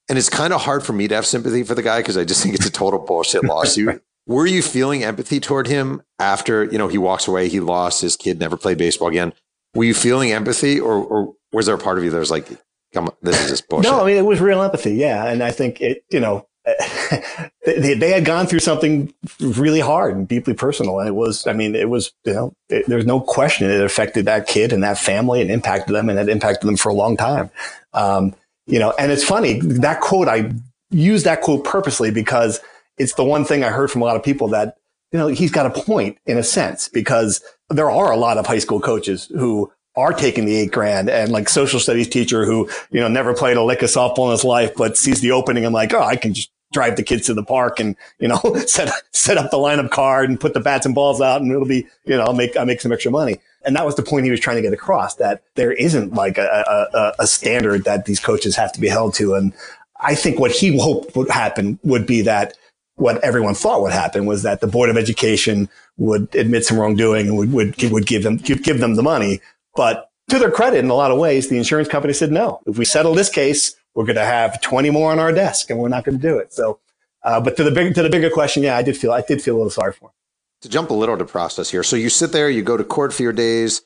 [0.09, 2.25] And it's kind of hard for me to have sympathy for the guy because I
[2.25, 4.03] just think it's a total bullshit lawsuit.
[4.25, 8.15] Were you feeling empathy toward him after, you know, he walks away, he lost, his
[8.15, 9.33] kid never played baseball again?
[9.75, 12.47] Were you feeling empathy or, or was there a part of you that was like,
[12.93, 13.91] come on, this is just bullshit?
[13.91, 14.93] No, I mean, it was real empathy.
[14.95, 15.25] Yeah.
[15.27, 16.47] And I think it, you know,
[17.65, 20.99] they, they had gone through something really hard and deeply personal.
[20.99, 24.25] And it was, I mean, it was, you know, it, there's no question it affected
[24.25, 27.17] that kid and that family and impacted them and it impacted them for a long
[27.17, 27.49] time.
[27.93, 28.33] Um,
[28.65, 30.51] you know, and it's funny that quote, I
[30.89, 32.61] use that quote purposely because
[32.97, 34.77] it's the one thing I heard from a lot of people that,
[35.11, 38.47] you know, he's got a point in a sense because there are a lot of
[38.47, 42.69] high school coaches who are taking the eight grand and like social studies teacher who,
[42.91, 45.65] you know, never played a lick of softball in his life, but sees the opening
[45.65, 48.39] and like, oh, I can just drive the kids to the park and, you know,
[48.65, 51.67] set, set up the lineup card and put the bats and balls out and it'll
[51.67, 53.39] be, you know, I'll make, I'll make some extra money.
[53.65, 56.37] And that was the point he was trying to get across that there isn't like
[56.37, 59.35] a, a, a standard that these coaches have to be held to.
[59.35, 59.53] And
[60.01, 62.55] I think what he hoped would happen would be that
[62.95, 67.27] what everyone thought would happen was that the board of education would admit some wrongdoing
[67.27, 69.39] and would, would, would give them, give, give them the money.
[69.75, 72.77] But to their credit, in a lot of ways, the insurance company said, no, if
[72.77, 75.89] we settle this case, we're going to have 20 more on our desk and we're
[75.89, 76.53] not going to do it.
[76.53, 76.79] So,
[77.23, 79.41] uh, but to the big, to the bigger question, yeah, I did feel, I did
[79.41, 80.13] feel a little sorry for him.
[80.61, 81.83] To jump a little to process here.
[81.83, 83.81] So you sit there, you go to court for your days,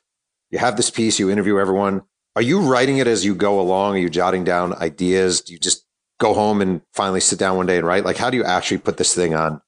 [0.51, 2.03] you have this piece, you interview everyone.
[2.35, 3.95] Are you writing it as you go along?
[3.95, 5.41] Are you jotting down ideas?
[5.41, 5.85] Do you just
[6.19, 8.05] go home and finally sit down one day and write?
[8.05, 9.61] Like, how do you actually put this thing on,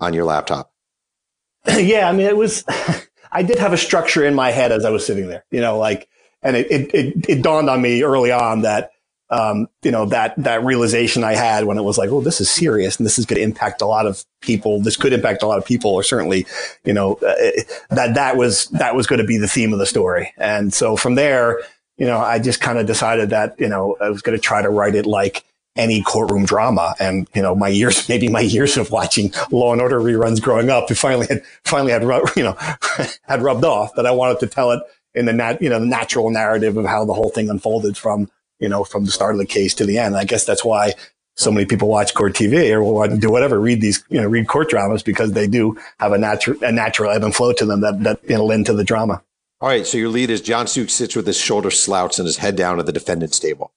[0.00, 0.72] on your laptop?
[1.68, 2.08] yeah.
[2.08, 2.64] I mean, it was,
[3.36, 5.76] I did have a structure in my head as I was sitting there, you know,
[5.76, 6.08] like,
[6.42, 8.92] and it, it, it, it dawned on me early on that,
[9.28, 12.50] um, you know, that, that realization I had when it was like, oh, this is
[12.50, 14.80] serious and this is going to impact a lot of people.
[14.80, 16.46] This could impact a lot of people or certainly,
[16.84, 17.34] you know, uh,
[17.90, 20.32] that, that was, that was going to be the theme of the story.
[20.38, 21.60] And so from there,
[21.98, 24.62] you know, I just kind of decided that, you know, I was going to try
[24.62, 25.44] to write it like,
[25.76, 26.94] any courtroom drama.
[26.98, 30.70] And, you know, my years, maybe my years of watching Law and Order reruns growing
[30.70, 32.02] up, it finally had, finally had,
[32.36, 32.56] you know,
[33.22, 34.80] had rubbed off that I wanted to tell it
[35.14, 38.30] in the nat, you know, the natural narrative of how the whole thing unfolded from,
[38.60, 40.16] you know, from the start of the case to the end.
[40.16, 40.92] I guess that's why
[41.36, 44.70] so many people watch court TV or do whatever, read these, you know, read court
[44.70, 48.02] dramas because they do have a natural, a natural ebb and flow to them that,
[48.02, 49.22] that, you know, lend to the drama.
[49.60, 49.86] All right.
[49.86, 52.78] So your lead is John Suk sits with his shoulder slouched and his head down
[52.78, 53.72] at the defendant's table.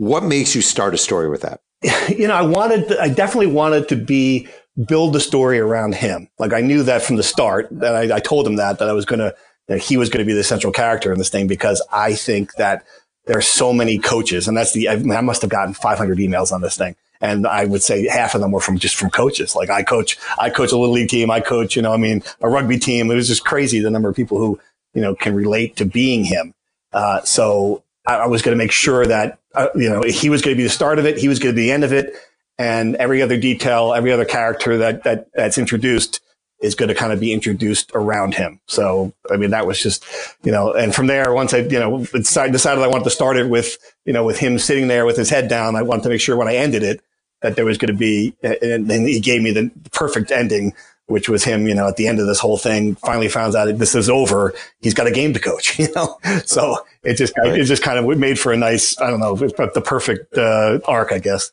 [0.00, 1.60] What makes you start a story with that?
[2.08, 4.48] You know, I wanted, to, I definitely wanted to be
[4.88, 6.28] build the story around him.
[6.38, 8.94] Like I knew that from the start that I, I told him that, that I
[8.94, 9.34] was going to,
[9.68, 12.54] that he was going to be the central character in this thing because I think
[12.54, 12.86] that
[13.26, 16.16] there are so many coaches and that's the, I, mean, I must have gotten 500
[16.16, 16.96] emails on this thing.
[17.20, 19.54] And I would say half of them were from just from coaches.
[19.54, 21.30] Like I coach, I coach a little league team.
[21.30, 23.10] I coach, you know, I mean, a rugby team.
[23.10, 24.58] It was just crazy the number of people who,
[24.94, 26.54] you know, can relate to being him.
[26.90, 30.42] Uh, so I, I was going to make sure that uh, you know, he was
[30.42, 31.18] going to be the start of it.
[31.18, 32.14] He was going to be the end of it.
[32.58, 36.20] And every other detail, every other character that, that that's introduced
[36.60, 38.60] is going to kind of be introduced around him.
[38.66, 40.04] So, I mean, that was just,
[40.42, 43.38] you know, and from there, once I, you know, decided, decided I wanted to start
[43.38, 46.08] it with, you know, with him sitting there with his head down, I wanted to
[46.10, 47.00] make sure when I ended it
[47.40, 50.74] that there was going to be, and then he gave me the perfect ending
[51.10, 53.76] which was him, you know, at the end of this whole thing, finally found out
[53.78, 54.54] this is over.
[54.80, 56.18] He's got a game to coach, you know?
[56.44, 57.58] So it just, right.
[57.58, 60.78] it just kind of made for a nice, I don't know, but the perfect uh,
[60.86, 61.52] arc, I guess.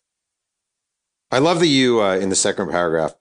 [1.32, 3.16] I love that you, uh, in the second paragraph,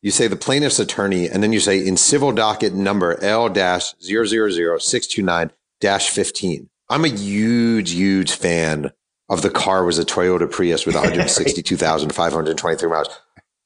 [0.00, 5.50] you say the plaintiff's attorney, and then you say in civil docket number L 629
[5.80, 6.68] 15.
[6.88, 8.90] I'm a huge, huge fan
[9.28, 13.08] of the car was a Toyota Prius with 162,523 miles.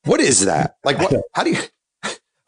[0.04, 0.76] What is that?
[0.84, 1.58] Like, what, how do you,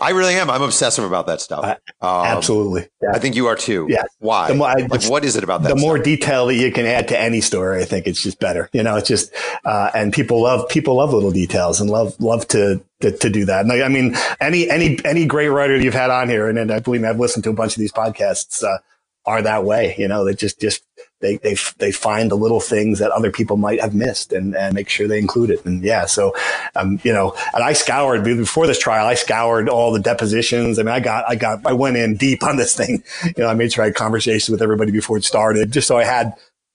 [0.00, 0.48] I really am.
[0.48, 1.64] I'm obsessive about that stuff.
[2.00, 2.88] Um, absolutely.
[3.02, 3.10] Yeah.
[3.14, 3.86] I think you are too.
[3.90, 4.04] Yeah.
[4.20, 4.52] Why?
[4.52, 5.70] More, I, like, what is it about that?
[5.70, 5.80] The stuff?
[5.80, 8.70] more detail that you can add to any story, I think it's just better.
[8.72, 9.32] You know, it's just,
[9.64, 13.44] uh, and people love, people love little details and love, love to, to, to do
[13.46, 13.62] that.
[13.62, 16.70] And I, I, mean, any, any, any great writer you've had on here, and, and
[16.70, 18.78] I believe I've listened to a bunch of these podcasts, uh,
[19.26, 19.96] are that way.
[19.98, 20.84] You know, they just, just,
[21.20, 24.74] they, they, they find the little things that other people might have missed and, and
[24.74, 25.64] make sure they include it.
[25.64, 26.34] And yeah, so,
[26.76, 30.78] um, you know, and I scoured before this trial, I scoured all the depositions.
[30.78, 33.02] I mean, I got, I got, I went in deep on this thing.
[33.36, 35.96] You know, I made sure I had conversations with everybody before it started, just so
[35.96, 36.32] I had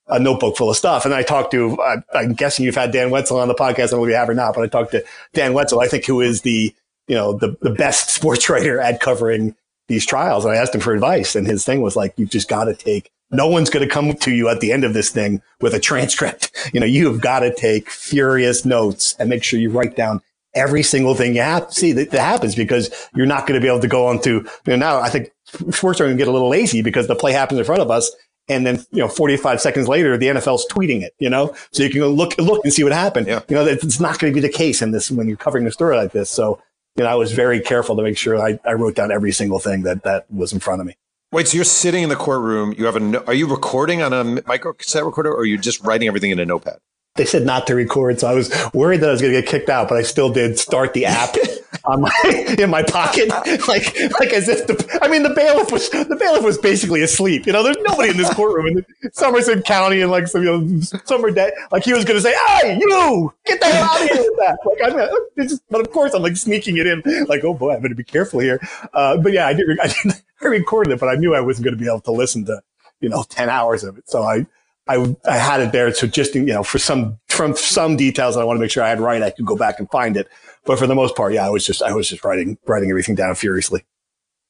[0.08, 1.04] a notebook full of stuff.
[1.04, 3.84] And I talked to, uh, I'm guessing you've had Dan Wetzel on the podcast.
[3.84, 5.88] I don't know if you have or not, but I talked to Dan Wetzel, I
[5.88, 6.74] think who is the,
[7.08, 9.56] you know, the, the best sports writer at covering
[9.88, 10.44] these trials.
[10.44, 12.74] And I asked him for advice and his thing was like, you've just got to
[12.74, 15.74] take no one's going to come to you at the end of this thing with
[15.74, 16.50] a transcript.
[16.72, 20.20] You know, you have got to take furious notes and make sure you write down
[20.54, 23.64] every single thing you have to see that, that happens because you're not going to
[23.64, 25.30] be able to go on to, you know, now I think
[25.70, 27.90] sports are going to get a little lazy because the play happens in front of
[27.90, 28.10] us.
[28.48, 31.90] And then, you know, 45 seconds later, the NFL's tweeting it, you know, so you
[31.90, 33.26] can go look, look and see what happened.
[33.26, 33.40] Yeah.
[33.48, 35.72] You know, it's not going to be the case in this when you're covering a
[35.72, 36.30] story like this.
[36.30, 36.60] So,
[36.96, 39.58] you know, I was very careful to make sure I, I wrote down every single
[39.58, 40.96] thing that, that was in front of me.
[41.34, 42.72] Wait, so you're sitting in the courtroom.
[42.78, 43.26] You have a.
[43.26, 46.38] Are you recording on a micro cassette recorder, or are you just writing everything in
[46.38, 46.78] a notepad?
[47.16, 49.50] They said not to record, so I was worried that I was going to get
[49.50, 51.34] kicked out, but I still did start the app
[51.86, 53.30] on my in my pocket,
[53.66, 54.98] like like as if the.
[55.02, 57.48] I mean, the bailiff was the bailiff was basically asleep.
[57.48, 60.80] You know, there's nobody in this courtroom in Somerset County and like some you know
[61.04, 61.50] summer day.
[61.72, 64.38] Like he was going to say, "Hey, you, get the hell out of here with
[64.38, 67.02] that!" Like I'm, just, but of course I'm like sneaking it in.
[67.26, 68.60] Like, oh boy, I better be careful here.
[68.92, 69.66] Uh, but yeah, I did.
[69.80, 72.12] I, did, I recorded it, but I knew I wasn't going to be able to
[72.12, 72.60] listen to
[73.00, 74.08] you know ten hours of it.
[74.08, 74.46] So I
[74.86, 75.92] I, I had it there.
[75.92, 78.88] So just, you know, for some, from some details I want to make sure I
[78.88, 80.28] had right, I could go back and find it.
[80.64, 83.14] But for the most part, yeah, I was just, I was just writing, writing everything
[83.14, 83.84] down furiously.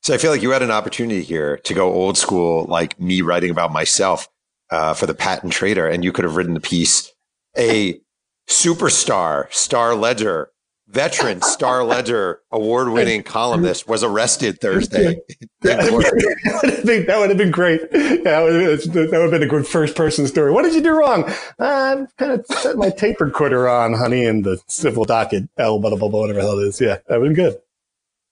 [0.03, 3.23] So I feel like you had an opportunity here to go old school, like me
[3.23, 4.29] writing about myself,
[4.71, 5.87] uh, for the patent trader.
[5.87, 7.13] And you could have written the piece,
[7.57, 8.01] a
[8.49, 10.51] superstar, star ledger
[10.95, 15.21] veteran Star Ledger award winning columnist was arrested Thursday.
[15.63, 17.81] that, would have been great.
[17.93, 20.53] Yeah, that would, have been a good first person story.
[20.53, 21.25] What did you do wrong?
[21.59, 25.95] I kind of set my tape recorder on, honey, in the civil docket, L, blah,
[25.95, 26.81] blah, blah, whatever the hell it is.
[26.81, 27.61] Yeah, that would have been good.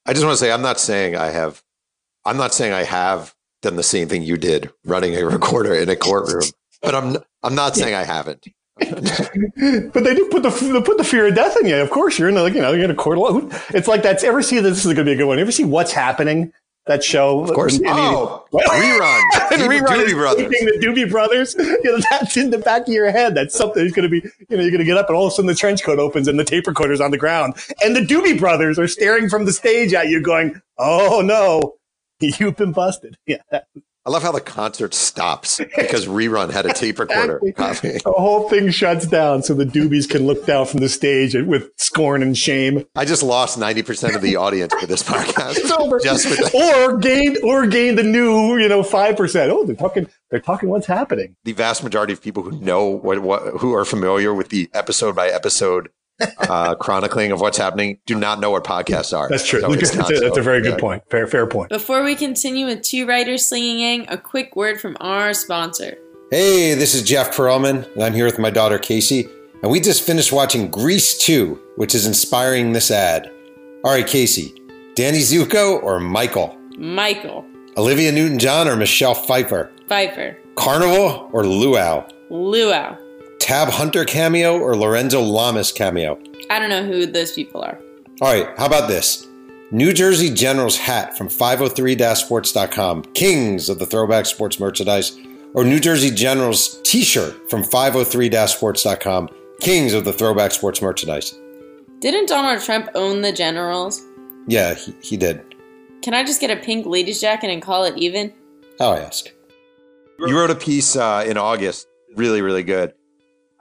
[0.06, 1.62] I just want to say, I'm not saying I have,
[2.24, 5.88] I'm not saying I have done the same thing you did running a recorder in
[5.88, 6.44] a courtroom,
[6.80, 8.46] but I'm, I'm not saying I haven't.
[8.78, 11.76] but they do put the they put the fear of death in you.
[11.76, 13.18] Of course, you're in the, like you know you're in a court.
[13.70, 15.38] It's like that's ever see this is going to be a good one.
[15.38, 16.52] Ever see what's happening
[16.86, 17.44] that show.
[17.44, 17.76] Of course.
[17.76, 19.52] And- and- oh, Well- rerun.
[19.52, 20.48] and rerun Doobie Brothers.
[20.48, 21.54] the Doobie Brothers.
[21.56, 23.34] You know, that's in the back of your head.
[23.36, 25.26] That's something that's going to be, you know, you're going to get up and all
[25.26, 27.54] of a sudden the trench coat opens and the tape recorder's on the ground
[27.84, 31.74] and the Doobie Brothers are staring from the stage at you going, oh no,
[32.20, 33.16] you've been busted.
[33.26, 33.36] Yeah.
[34.04, 37.92] I love how the concert stops because rerun had a tape recorder Exactly.
[38.04, 41.70] The whole thing shuts down so the Doobies can look down from the stage with
[41.76, 42.84] scorn and shame.
[42.96, 45.58] I just lost 90% of the audience for this podcast.
[45.58, 46.00] It's over.
[46.00, 49.52] Just with or gained or gain the new, you know, five percent.
[49.52, 51.36] Oh, they're talking they're talking what's happening.
[51.44, 55.14] the vast majority of people who know what, what who are familiar with the episode
[55.14, 55.90] by episode
[56.38, 59.28] uh, chronicling of what's happening do not know what podcasts are.
[59.28, 59.60] That's true.
[59.60, 60.80] So it's that's, a, that's a very good yeah.
[60.80, 61.02] point.
[61.10, 61.70] Fair fair point.
[61.70, 65.96] Before we continue with Two Writers Slinging Yang, a quick word from our sponsor.
[66.30, 69.28] Hey, this is Jeff Pearlman, and I'm here with my daughter Casey,
[69.62, 73.30] and we just finished watching Grease 2, which is inspiring this ad.
[73.84, 74.54] All right, Casey,
[74.94, 76.56] Danny Zuko or Michael?
[76.78, 77.44] Michael
[77.76, 79.70] Olivia Newton John or Michelle Pfeiffer?
[79.88, 82.06] Pfeiffer, Carnival or Luau?
[82.30, 82.96] Luau.
[83.42, 86.16] Tab Hunter cameo or Lorenzo Lamas cameo?
[86.48, 87.76] I don't know who those people are.
[88.20, 89.26] All right, how about this?
[89.72, 95.18] New Jersey General's hat from 503-sports.com, kings of the throwback sports merchandise,
[95.54, 99.28] or New Jersey General's t-shirt from 503-sports.com,
[99.60, 101.34] kings of the throwback sports merchandise.
[101.98, 104.00] Didn't Donald Trump own the Generals?
[104.46, 105.42] Yeah, he, he did.
[106.00, 108.32] Can I just get a pink ladies jacket and call it even?
[108.78, 109.26] How I ask.
[110.20, 112.94] You wrote a piece uh, in August, really, really good.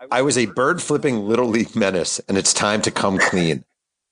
[0.09, 3.63] I was a bird flipping little league menace, and it's time to come clean.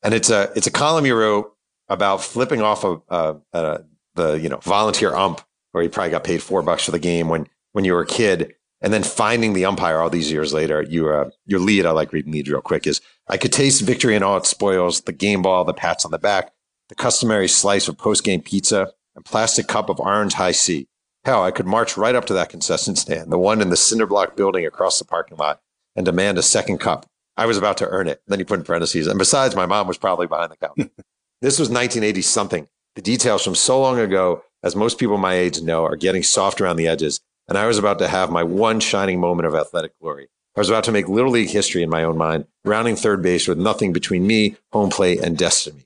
[0.04, 1.54] And it's a it's a column you wrote
[1.88, 3.82] about flipping off a, a, a
[4.15, 7.28] the you know volunteer ump, where you probably got paid four bucks for the game
[7.28, 10.82] when when you were a kid, and then finding the umpire all these years later.
[10.82, 12.86] You uh, your lead, I like reading lead real quick.
[12.86, 16.12] Is I could taste victory in all its spoils: the game ball, the pats on
[16.12, 16.54] the back,
[16.89, 20.88] the customary slice of post game pizza, and plastic cup of orange Hi-C.
[21.25, 24.08] Hell, I could march right up to that concession stand, the one in the cinder
[24.08, 25.62] block building across the parking lot,
[26.00, 27.06] and demand a second cup.
[27.36, 28.22] I was about to earn it.
[28.26, 29.06] Then you put in parentheses.
[29.06, 30.90] And besides, my mom was probably behind the counter.
[31.42, 32.68] this was 1980 something.
[32.96, 36.62] The details from so long ago, as most people my age know, are getting soft
[36.62, 37.20] around the edges.
[37.50, 40.30] And I was about to have my one shining moment of athletic glory.
[40.56, 43.46] I was about to make Little League history in my own mind, rounding third base
[43.46, 45.86] with nothing between me, home plate, and destiny.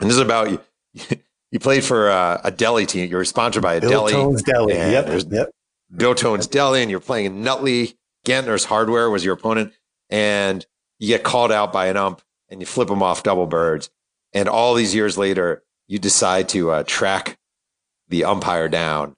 [0.00, 0.60] And this is about you.
[1.50, 3.08] You played for uh, a deli team.
[3.08, 4.12] You were sponsored by a Bill deli.
[4.12, 4.74] Tone's Deli.
[4.74, 5.22] Yep.
[5.30, 5.50] Yep.
[5.96, 7.94] Bill Tone's Deli, and you're playing in Nutley.
[8.24, 9.72] Gantner's Hardware was your opponent,
[10.10, 10.64] and
[10.98, 13.90] you get called out by an ump, and you flip them off double birds.
[14.32, 17.38] And all these years later, you decide to uh, track
[18.08, 19.14] the umpire down.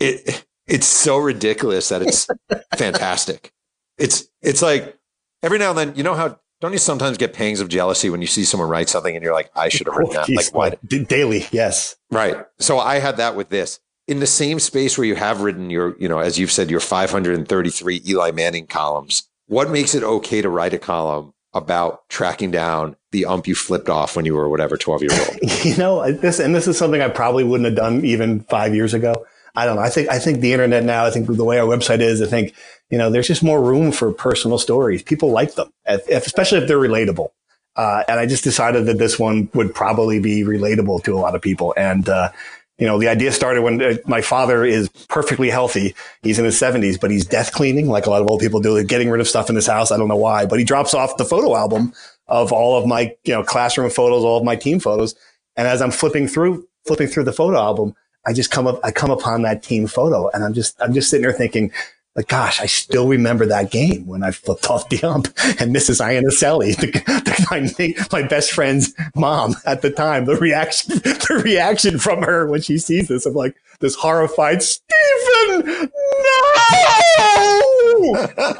[0.00, 2.26] It it's so ridiculous that it's
[2.76, 3.52] fantastic.
[3.98, 4.98] It's it's like
[5.42, 8.20] every now and then, you know how don't you sometimes get pangs of jealousy when
[8.20, 10.30] you see someone write something and you're like, I should have written that.
[10.30, 10.70] Like, why?
[10.86, 11.96] Daily, yes.
[12.10, 12.36] Right.
[12.58, 13.80] So I had that with this.
[14.06, 16.80] In the same space where you have written your, you know, as you've said, your
[16.80, 22.96] 533 Eli Manning columns, what makes it okay to write a column about tracking down
[23.12, 25.38] the ump you flipped off when you were whatever 12 year old?
[25.64, 28.92] You know, this and this is something I probably wouldn't have done even five years
[28.92, 29.24] ago.
[29.54, 29.82] I don't know.
[29.82, 31.06] I think I think the internet now.
[31.06, 32.20] I think the way our website is.
[32.20, 32.54] I think
[32.90, 35.02] you know there's just more room for personal stories.
[35.02, 37.28] People like them, if, especially if they're relatable.
[37.76, 41.34] Uh, and I just decided that this one would probably be relatable to a lot
[41.34, 41.74] of people.
[41.76, 42.30] And uh,
[42.78, 45.94] you know, the idea started when uh, my father is perfectly healthy.
[46.22, 48.82] He's in his 70s, but he's death cleaning, like a lot of old people do,
[48.84, 49.92] getting rid of stuff in his house.
[49.92, 51.92] I don't know why, but he drops off the photo album
[52.26, 55.14] of all of my you know classroom photos, all of my team photos.
[55.56, 57.94] And as I'm flipping through flipping through the photo album,
[58.26, 61.10] I just come up I come upon that team photo, and I'm just I'm just
[61.10, 61.70] sitting there thinking.
[62.16, 65.26] Like, gosh, I still remember that game when I flipped off the ump
[65.60, 66.00] and Mrs.
[66.00, 71.98] Iannicelli, the, the, my, my best friend's mom at the time, the reaction, the reaction
[71.98, 75.90] from her when she sees this of like this horrified Stephen, no!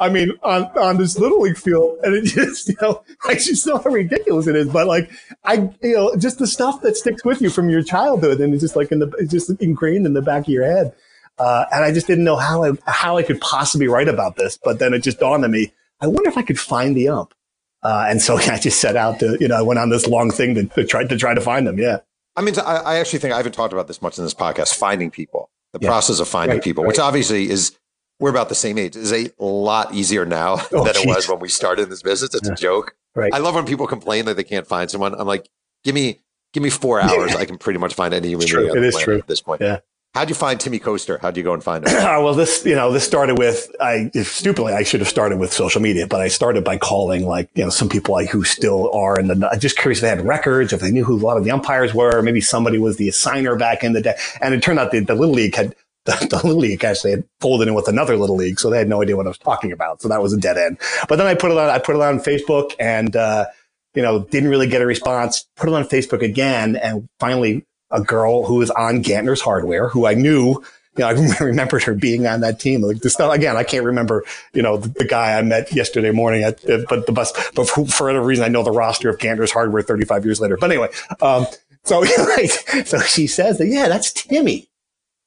[0.01, 3.67] I mean, on, on this little league field, and it just, you know, I just
[3.67, 4.69] know how ridiculous it is.
[4.69, 5.11] But like,
[5.45, 8.63] I, you know, just the stuff that sticks with you from your childhood, and it's
[8.63, 10.93] just like in the, it's just ingrained in the back of your head.
[11.39, 14.59] Uh, and I just didn't know how I, how I could possibly write about this.
[14.63, 17.35] But then it just dawned on me, I wonder if I could find the ump.
[17.83, 20.31] Uh, and so I just set out to, you know, I went on this long
[20.31, 21.79] thing to, to try to try to find them.
[21.79, 21.99] Yeah.
[22.37, 24.75] I mean, I, I actually think I haven't talked about this much in this podcast
[24.75, 25.89] finding people, the Yeah.
[25.89, 27.77] process of finding Right, people, which obviously is,
[28.21, 31.39] we're about the same age, is a lot easier now Oh, than it was when
[31.41, 32.35] we started this business.
[32.35, 32.55] It's Yeah.
[32.55, 32.97] a joke.
[33.17, 33.33] Right.
[33.33, 35.15] I love when people complain that they can't find someone.
[35.15, 35.49] I'm like,
[35.85, 36.21] give me,
[36.53, 37.35] give me four hours.
[37.37, 39.19] I can pretty much find any human being It is planet true.
[39.19, 39.61] at this point.
[39.61, 39.81] Yeah.
[40.15, 41.19] How'd you find Timmy Costa?
[41.21, 41.93] How'd you go and find him?
[41.97, 45.83] well, this, you know, this started with, I, stupidly, I should have started with social
[45.83, 49.27] media, but I started by calling like, you know, some people who still are in
[49.27, 51.51] the, just curious if they had records, if they knew who a lot of the
[51.51, 54.15] umpires were, maybe somebody was the assigner back in the day.
[54.41, 55.75] And it turned out the, the Little League had,
[56.05, 58.61] the, the Little League actually had folded in with another Little League.
[58.61, 60.01] So they had no idea what I was talking about.
[60.01, 60.79] So that was a dead end.
[61.09, 63.47] But then I put it on, I put it on Facebook and, uh,
[63.95, 68.01] you know, didn't really get a response, put it on Facebook again and finally a
[68.03, 70.63] girl who was on Gantner's hardware who I knew
[70.97, 71.13] you know, I
[71.45, 72.83] remembered her being on that team.
[72.83, 76.45] Like this, again, I can't remember, you know, the, the guy I met yesterday morning
[76.45, 79.53] at, but the bus, but for, for whatever reason, I know the roster of Gantner's
[79.53, 80.57] hardware 35 years later.
[80.57, 80.89] But anyway,
[81.21, 81.47] um,
[81.85, 82.01] so,
[82.37, 82.51] like,
[82.87, 84.69] so she says that, yeah, that's Timmy.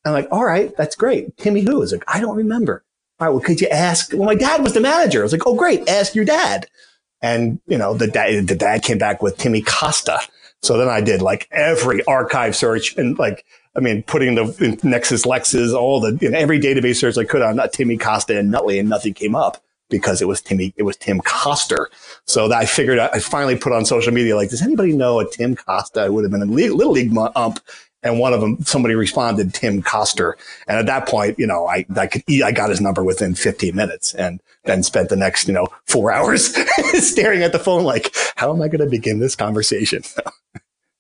[0.06, 1.36] I'm like, all right, that's great.
[1.38, 1.82] Timmy who?
[1.82, 2.84] Is like, I don't remember.
[3.20, 4.14] All right, well, could you ask?
[4.14, 5.20] Well, my dad was the manager.
[5.20, 5.90] I was like, oh, great.
[5.90, 6.68] Ask your dad.
[7.22, 10.20] And, you know, the dad, the dad came back with Timmy Costa.
[10.62, 14.46] So then I did like every archive search and like, I mean, putting the
[14.84, 18.50] Nexis Lexis, all the, you know, every database search I could on Timmy Costa and
[18.50, 21.90] Nutley and nothing came up because it was Timmy, it was Tim Coster.
[22.26, 25.30] So that I figured I finally put on social media, like, does anybody know a
[25.30, 26.06] Tim Costa?
[26.06, 27.60] It would have been a little league ump.
[28.08, 30.38] And one of them, somebody responded, Tim Coster.
[30.68, 33.76] And at that point, you know, I, I could, I got his number within 15
[33.76, 36.56] minutes and then spent the next, you know, four hours
[36.94, 40.04] staring at the phone, like, how am I going to begin this conversation?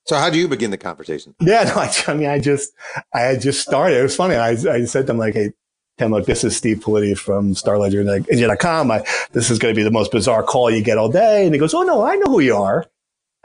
[0.05, 1.35] So how do you begin the conversation?
[1.41, 2.71] Yeah, no, I, I, mean, I just,
[3.13, 3.97] I had just started.
[3.97, 4.35] It was funny.
[4.35, 5.51] I, I said to him like, Hey,
[5.97, 9.03] Tim, look, this is Steve Politi from StarLedger.com.
[9.33, 11.43] This is going to be the most bizarre call you get all day.
[11.43, 12.85] And he goes, Oh no, I know who you are.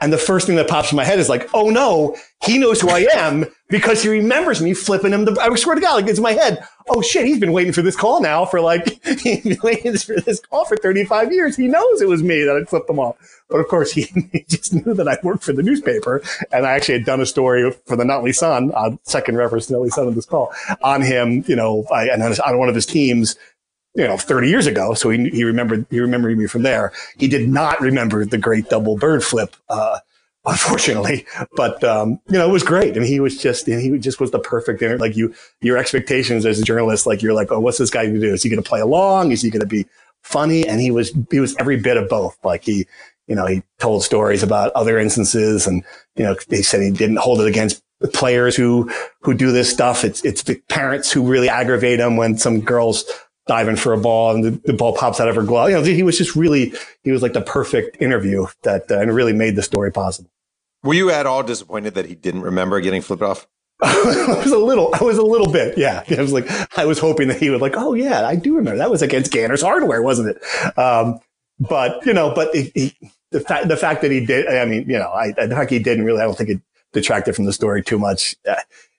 [0.03, 2.81] And the first thing that pops in my head is like, oh no, he knows
[2.81, 5.23] who I am because he remembers me flipping him.
[5.23, 6.61] The, I swear to God, like it's in my head.
[6.89, 10.19] Oh shit, he's been waiting for this call now for like, he's been waiting for
[10.19, 11.55] this call for 35 years.
[11.55, 13.15] He knows it was me that I flipped him off.
[13.49, 14.01] But of course, he,
[14.33, 17.25] he just knew that I worked for the newspaper and I actually had done a
[17.25, 21.01] story for the Nutley Sun, uh, second reference to Nutley Sun in this call on
[21.01, 23.37] him, you know, I, and on one of his teams
[23.95, 24.93] you know, 30 years ago.
[24.93, 26.91] So he, he remembered, he remembered me from there.
[27.17, 29.99] He did not remember the great double bird flip, uh,
[30.45, 31.25] unfortunately,
[31.55, 32.97] but, um, you know, it was great.
[32.97, 36.63] And he was just, he just was the perfect, like you, your expectations as a
[36.63, 38.33] journalist, like you're like, oh, what's this guy going to do?
[38.33, 39.31] Is he going to play along?
[39.31, 39.85] Is he going to be
[40.21, 40.67] funny?
[40.67, 42.37] And he was, he was every bit of both.
[42.43, 42.87] Like he,
[43.27, 45.83] you know, he told stories about other instances and,
[46.17, 50.03] you know, he said he didn't hold it against players who, who do this stuff.
[50.03, 53.05] It's, it's the parents who really aggravate him when some girls
[53.47, 55.69] diving for a ball and the, the, ball pops out of her glove.
[55.69, 59.13] You know, he was just really, he was like the perfect interview that, uh, and
[59.13, 60.29] really made the story possible.
[60.83, 63.47] Were you at all disappointed that he didn't remember getting flipped off?
[63.81, 66.03] I was a little, I was a little bit, yeah.
[66.09, 68.77] I was like, I was hoping that he would like, oh yeah, I do remember
[68.77, 70.77] that was against Gantner's hardware, wasn't it?
[70.77, 71.19] Um,
[71.59, 74.89] but you know, but he, he, the fact, the fact that he did, I mean,
[74.89, 76.61] you know, I, the fact he didn't really, I don't think it
[76.93, 78.35] detracted from the story too much.
[78.47, 78.55] Uh,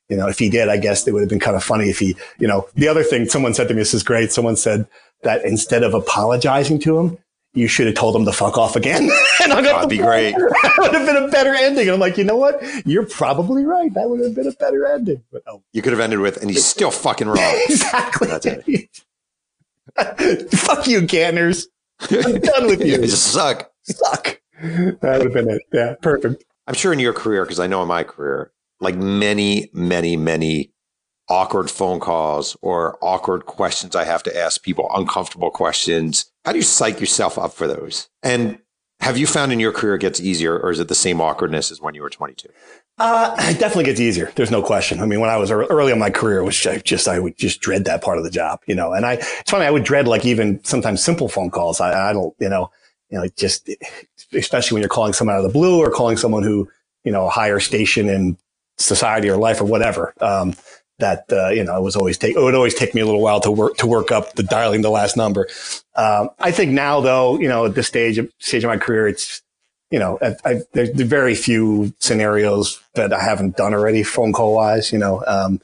[0.08, 1.98] you know, if he did, I guess it would have been kind of funny if
[1.98, 4.32] he, you know, the other thing someone said to me, this is great.
[4.32, 4.86] Someone said
[5.22, 7.18] that instead of apologizing to him,
[7.54, 9.04] you should have told him to fuck off again.
[9.42, 10.34] and I That'd be great.
[10.34, 11.88] that would have been a better ending.
[11.88, 12.62] And I'm like, you know what?
[12.84, 13.92] You're probably right.
[13.94, 15.22] That would have been a better ending.
[15.32, 15.62] But oh.
[15.72, 17.60] You could have ended with, and he's still fucking wrong.
[17.68, 18.28] exactly.
[18.28, 18.90] That's it.
[20.50, 21.66] Fuck you, Ganners.
[22.10, 23.00] I'm done with you.
[23.00, 23.70] you suck.
[23.82, 24.40] Suck.
[24.60, 25.62] That would have been it.
[25.72, 26.44] Yeah, perfect.
[26.66, 28.50] I'm sure in your career, because I know in my career,
[28.84, 30.70] like many, many, many
[31.28, 36.26] awkward phone calls or awkward questions I have to ask people, uncomfortable questions.
[36.44, 38.08] How do you psych yourself up for those?
[38.22, 38.58] And
[39.00, 41.70] have you found in your career it gets easier or is it the same awkwardness
[41.70, 42.48] as when you were 22?
[42.96, 44.30] Uh, it definitely gets easier.
[44.36, 45.00] There's no question.
[45.00, 47.60] I mean, when I was early in my career, it was just, I would just
[47.60, 49.64] dread that part of the job, you know, and I, it's funny.
[49.64, 51.80] I would dread like even sometimes simple phone calls.
[51.80, 52.70] I, I don't, you know,
[53.10, 53.68] you know, just,
[54.32, 56.70] especially when you're calling someone out of the blue or calling someone who,
[57.02, 58.38] you know, a higher station in
[58.78, 60.14] society or life or whatever.
[60.20, 60.54] Um,
[60.98, 63.20] that uh, you know it was always take it would always take me a little
[63.20, 65.48] while to work to work up the dialing the last number.
[65.96, 69.08] Um, I think now though, you know, at this stage of stage of my career,
[69.08, 69.42] it's
[69.90, 74.54] you know, I, I, there's very few scenarios that I haven't done already phone call
[74.54, 74.92] wise.
[74.92, 75.60] You know, um,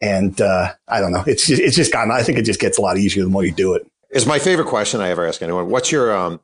[0.00, 1.24] and uh, I don't know.
[1.26, 2.10] It's just, it's just gotten.
[2.10, 3.86] I think it just gets a lot easier the more you do it.
[4.10, 5.70] Is my favorite question I ever ask anyone.
[5.70, 6.40] What's your um,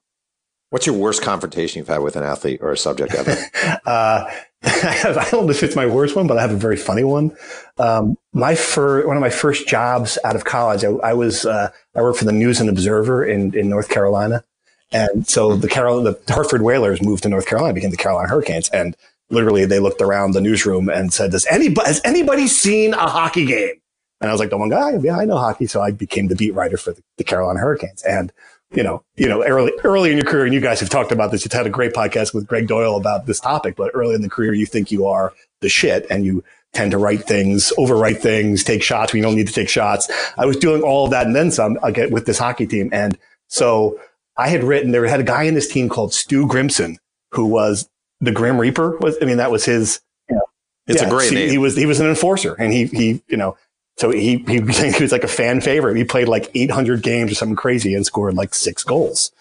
[0.71, 3.37] What's your worst confrontation you've had with an athlete or a subject ever?
[3.87, 4.31] uh,
[4.69, 7.37] I don't know if it's my worst one, but I have a very funny one.
[7.79, 11.71] Um, my fir- one of my first jobs out of college, I, I was uh,
[11.95, 14.43] I worked for the News and Observer in in North Carolina,
[14.91, 18.69] and so the Carol the Hartford Whalers moved to North Carolina, became the Carolina Hurricanes,
[18.71, 18.97] and
[19.31, 23.47] literally they looked around the newsroom and said, "Does anybody has anybody seen a hockey
[23.47, 23.75] game?"
[24.21, 26.37] And I was like, "The one guy, yeah, I know hockey." So I became the
[26.37, 28.33] beat writer for the, the Carolina Hurricanes, and
[28.77, 31.31] you know, you know, early early in your career, and you guys have talked about
[31.33, 31.45] this.
[31.45, 34.29] You've had a great podcast with Gregg Doyel about this topic, but early in the
[34.29, 38.63] career, you think you are the shit, and you tend to write things, overwrite things,
[38.63, 40.11] take shots when you don't need to take shots.
[40.37, 42.91] I was doing all of that and then some uh, again with this hockey team.
[42.93, 43.19] And
[43.49, 43.99] so
[44.37, 46.99] I had written, there had a guy in this team called Stu Grimson,
[47.33, 47.89] who was
[48.21, 48.99] the Grim Reaper.
[48.99, 50.01] Was I mean, that was his.
[50.29, 50.43] You know,
[50.87, 51.49] It's a great name.
[51.49, 53.57] He was he was an enforcer, and he he you know.
[53.97, 55.97] So he, he he was like a fan favorite.
[55.97, 59.33] He played like 800 games or something crazy and scored like six goals.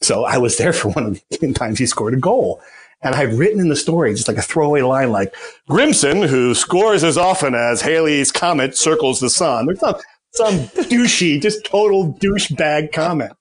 [0.00, 2.60] So I was there for one of the times he scored a goal.
[3.04, 5.34] And I'd written in the story just like a throwaway line like
[5.68, 9.66] Grimson, who scores as often as Halley's comet circles the sun.
[9.66, 9.96] There's some
[10.34, 13.32] some douchey, just total douchebag comment.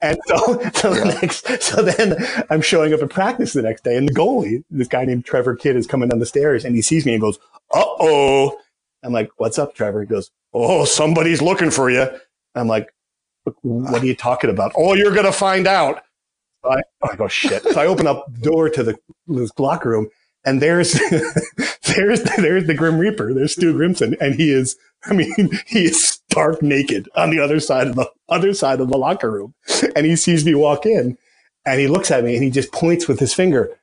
[0.00, 0.36] And so,
[0.74, 2.16] so the next, so then
[2.50, 5.54] I'm showing up at practice the next day, and the goalie, this guy named Trevor
[5.54, 7.38] Kidd, is coming down the stairs, and he sees me and goes,
[7.72, 8.58] "Uh oh."
[9.04, 12.06] I'm like, "What's up, Trevor?" He goes, "Oh, somebody's looking for you."
[12.54, 12.88] I'm like,
[13.62, 16.02] "What are you talking about?" "Oh, you're gonna find out."
[16.62, 16.82] So I,
[17.12, 18.96] I go, "Shit!" So I open up the door to the,
[19.26, 20.08] the locker room,
[20.44, 20.92] and there's
[21.96, 23.34] there's there's the Grim Reaper.
[23.34, 24.76] There's Stu Grimson, and he is.
[25.04, 28.88] I mean, he is stark naked on the other side of the other side of
[28.88, 29.54] the locker room,
[29.94, 31.18] and he sees me walk in,
[31.66, 33.78] and he looks at me, and he just points with his finger,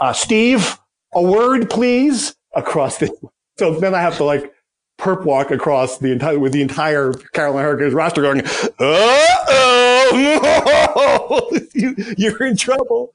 [0.00, 0.78] uh, "Steve,
[1.14, 3.10] a word, please." Across the.
[3.58, 4.53] So then I have to like
[4.98, 9.24] perp walk across the entire with the entire Carolina Hurricanes roster, going, "Uh
[10.08, 13.14] oh, you, you're in trouble."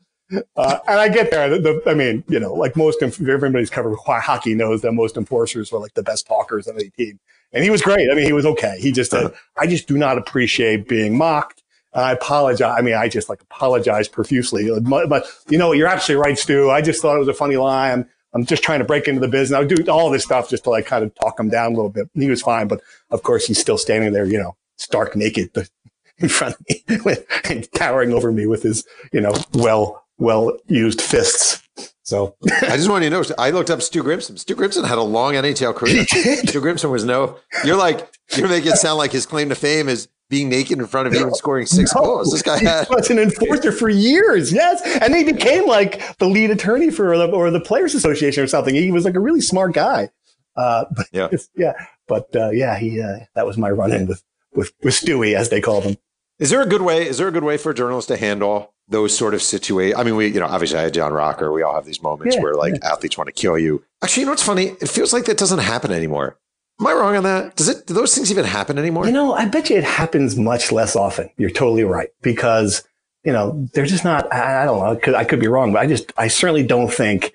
[0.55, 1.49] Uh, and I get there.
[1.49, 5.73] The, the, I mean, you know, like most, everybody's covered hockey knows that most enforcers
[5.73, 7.19] are like the best talkers on any team.
[7.51, 8.09] And he was great.
[8.11, 8.77] I mean, he was okay.
[8.80, 11.63] He just said, I just do not appreciate being mocked.
[11.93, 12.77] And I apologize.
[12.77, 14.69] I mean, I just like apologize profusely.
[14.82, 16.69] But, but, you know, you're absolutely right, Stu.
[16.69, 18.07] I just thought it was a funny line.
[18.34, 19.55] I'm, just trying to break into the business.
[19.55, 21.75] I would do all this stuff just to like kind of talk him down a
[21.75, 22.09] little bit.
[22.13, 22.67] And he was fine.
[22.67, 25.51] But of course, he's still standing there, you know, stark naked
[26.17, 30.57] in front of me with, and towering over me with his, you know, well, well
[30.67, 31.61] used fists.
[32.03, 34.39] So I just want you to know, I looked up Stu Grimson.
[34.39, 36.05] Stu Grimson had a long NHL career.
[36.07, 39.88] Stu Grimson was no, you're like, you're making it sound like his claim to fame
[39.88, 42.01] is being naked in front of you and scoring six No.
[42.03, 42.32] goals.
[42.32, 44.53] This guy had, he was an enforcer for years.
[44.53, 44.82] Yes.
[45.01, 48.75] And he became like the lead attorney for the, or the players association or something.
[48.75, 50.09] He was like a really smart guy.
[50.55, 51.30] Uh, but Yeah.
[51.55, 51.73] yeah,
[52.07, 54.23] but, uh, yeah, he, uh, that was my run in with,
[54.53, 55.97] with, with Stewie, as they called him.
[56.38, 59.17] is there a good way, is there a good way for journalists to handle those
[59.17, 59.99] sort of situations?
[59.99, 61.51] I mean, we, you know, obviously I had John Rocker.
[61.51, 63.84] We all have these moments Yeah, where like athletes want to kill you.
[64.03, 64.65] Actually, you know what's funny?
[64.82, 66.38] It feels like that doesn't happen anymore.
[66.80, 67.55] Am I wrong on that?
[67.55, 69.05] Does it, do those things even happen anymore?
[69.05, 71.30] You know, I bet you it happens much less often.
[71.38, 72.84] You're totally right because,
[73.25, 75.80] you know, they're just not, I, I don't know, could, I could be wrong, but
[75.80, 77.34] I just, I certainly don't think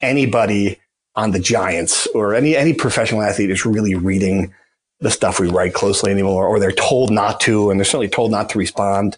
[0.00, 0.78] anybody
[1.16, 4.54] on the Giants or any, any professional athlete is really reading
[5.00, 8.30] the stuff we write closely anymore, or they're told not to, and they're certainly told
[8.30, 9.16] not to respond.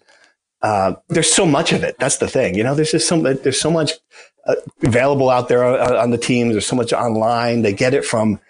[0.62, 1.96] Uh, there's so much of it.
[1.98, 2.54] That's the thing.
[2.54, 3.92] You know, there's just so there's so much
[4.46, 6.52] uh, available out there on, on the teams.
[6.52, 7.62] There's so much online.
[7.62, 8.40] They get it from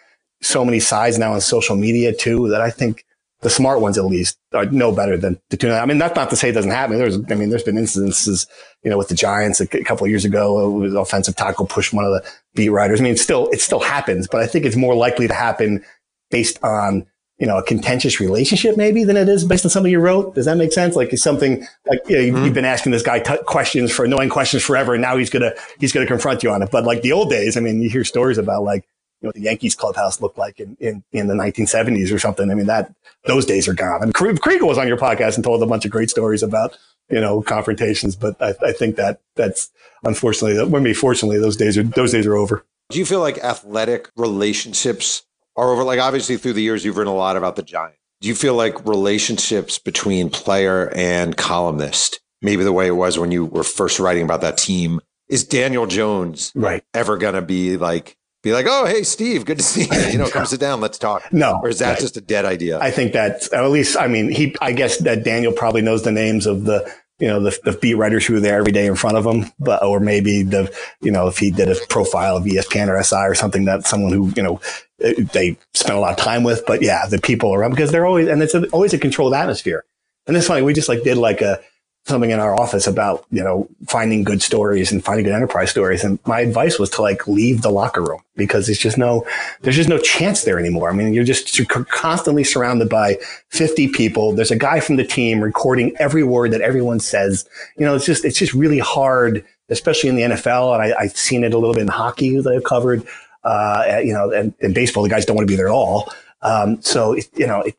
[0.43, 3.05] so many sides now on social media too that I think
[3.43, 5.83] the smart ones at least are no better than to tune out.
[5.83, 6.99] I mean, that's not to say it doesn't happen.
[6.99, 8.47] There's, I mean, there's been instances,
[8.83, 11.93] you know, with the Giants a, couple of years ago, it was offensive tackle pushed
[11.93, 13.01] one of the beat writers.
[13.01, 15.85] I mean, it still, it still happens, but I think it's more likely to happen
[16.31, 17.07] based on,
[17.39, 20.35] you know, a contentious relationship maybe than it is based on something you wrote.
[20.35, 20.97] Does that make sense?
[20.97, 22.53] Like it's something like, you know, you- you've mm-hmm.
[22.55, 24.95] been asking this guy t- questions for annoying questions forever.
[24.95, 26.71] And now he's going to, he's going to confront you on it.
[26.71, 28.89] But like the old days, I mean, you hear stories about like,
[29.21, 32.51] you know, what the Yankees clubhouse looked like in, in, in the 1970s or something.
[32.51, 32.95] I mean, that
[33.27, 34.03] those days are gone.
[34.03, 36.77] I mean, Kriegel was on your podcast and told a bunch of great stories about,
[37.09, 39.71] you know, confrontations, but I, I think that that's
[40.05, 42.65] unfortunately, that, well, maybe fortunately, those days are, those days are over.
[42.91, 45.25] Do you feel like athletic relationships
[45.57, 45.83] are over?
[45.83, 47.99] Like, obviously, through the years, you've written a lot about the Giants.
[48.21, 53.31] Do you feel like relationships between player and columnist, maybe the way it was when
[53.31, 56.83] you were first writing about that team, is Daniel Jones Right.
[56.95, 58.17] ever going to be like,
[58.47, 60.11] be like, oh, hey, Steve, good to see you.
[60.13, 61.33] You know, come sit down, let's talk.
[61.33, 61.61] No.
[61.63, 61.99] Or is that Right.
[62.01, 62.79] just a dead idea?
[62.79, 66.13] I think that, at least, I mean, he, I guess that Daniel probably knows the
[66.13, 66.89] names of the,
[67.19, 69.51] you know, the, the beat writers who are there every day in front of him,
[69.59, 73.17] but, or maybe the, you know, if he did a profile of ESPN or SI
[73.17, 74.61] or something that someone who, you know,
[75.03, 78.07] eh, they spent a lot of time with, but yeah, the people around because they're
[78.07, 79.85] always, and it's a, always a controlled atmosphere.
[80.27, 80.63] And it's funny.
[80.63, 81.59] We just like did like a,
[82.07, 86.05] something in our office about, you know, finding good stories and finding good enterprise stories.
[86.05, 89.27] And my advice was to like leave the locker room because there's just no,
[89.63, 90.89] there's just no chance there anymore.
[90.89, 94.33] I mean, you're just you're constantly surrounded by 50 people.
[94.33, 97.49] There's a guy from the team recording every word that everyone says.
[97.77, 100.75] You know, it's just, it's just really hard, especially in the NFL.
[100.75, 103.05] And I, I've seen it a little bit in hockey that I've covered.
[103.43, 106.13] Uh, you know, and in baseball, the guys don't want to be there at all.
[106.47, 107.77] Um, so, it, you know, it,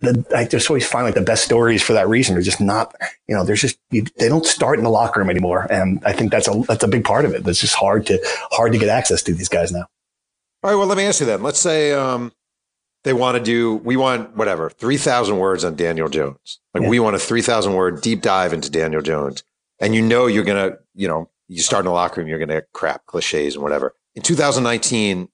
[0.00, 2.92] the, I just always find like the best stories for that reason are just not,
[3.28, 5.68] you know, there's just, you, they don't start in the locker room anymore.
[5.70, 7.46] And I think that's a, that's a big part of it.
[7.46, 8.18] It's just hard to,
[8.50, 9.86] hard to get access to these guys now.
[10.64, 10.74] All right.
[10.74, 11.44] Well, let me ask you then.
[11.44, 12.32] Let's say um,
[13.04, 16.58] they want to do, we want whatever, 3,000 words on Daniel Jones.
[16.74, 16.88] Like Yeah.
[16.88, 19.44] we want a 3,000 word deep dive into Daniel Jones.
[19.78, 22.38] And you know you're going to, you know, you start in the locker room, you're
[22.40, 23.94] going to crap cliches and whatever.
[24.16, 25.28] In 2019,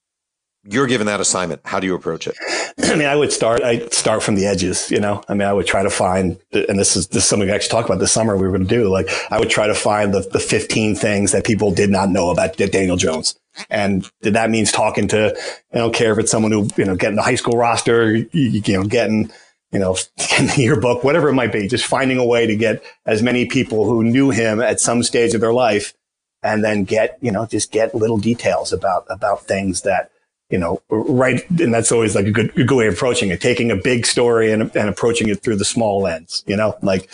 [0.65, 1.61] you're given that assignment.
[1.63, 2.35] How do you approach it?
[2.83, 3.61] I mean, I would start.
[3.61, 4.89] I start from the edges.
[4.89, 7.47] You know, I mean, I would try to find, and this is this is something
[7.47, 8.35] we actually talked about this summer.
[8.35, 8.89] We were going to do.
[8.89, 12.29] Like, I would try to find the the 15 things that people did not know
[12.31, 13.39] about Daniel Jones,
[13.69, 15.35] and that means talking to.
[15.73, 18.27] I don't care if it's someone who you know getting the high school roster, you,
[18.31, 19.31] you know, getting
[19.71, 21.67] you know, getting the yearbook, whatever it might be.
[21.67, 25.33] Just finding a way to get as many people who knew him at some stage
[25.33, 25.93] of their life,
[26.41, 30.11] and then get you know just get little details about about things that
[30.55, 31.49] you know, right.
[31.59, 34.53] And that's always like a good, good way of approaching it, taking a big story
[34.53, 37.09] and, and approaching it through the small lens, you know, like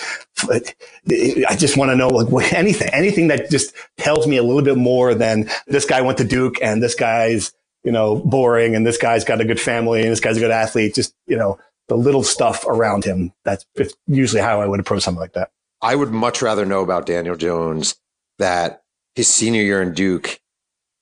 [0.47, 4.77] I just want to know like anything, anything that just tells me a little bit
[4.77, 7.51] more than this guy went to Duke and this guy's,
[7.83, 10.51] you know, boring and this guy's got a good family and this guy's a good
[10.51, 10.93] athlete.
[10.93, 13.33] Just, you know, the little stuff around him.
[13.43, 13.65] That's
[14.05, 15.49] usually how I would approach something like that.
[15.81, 17.95] I would much rather know about Daniel Jones
[18.37, 18.83] that
[19.15, 20.39] his senior year in Duke,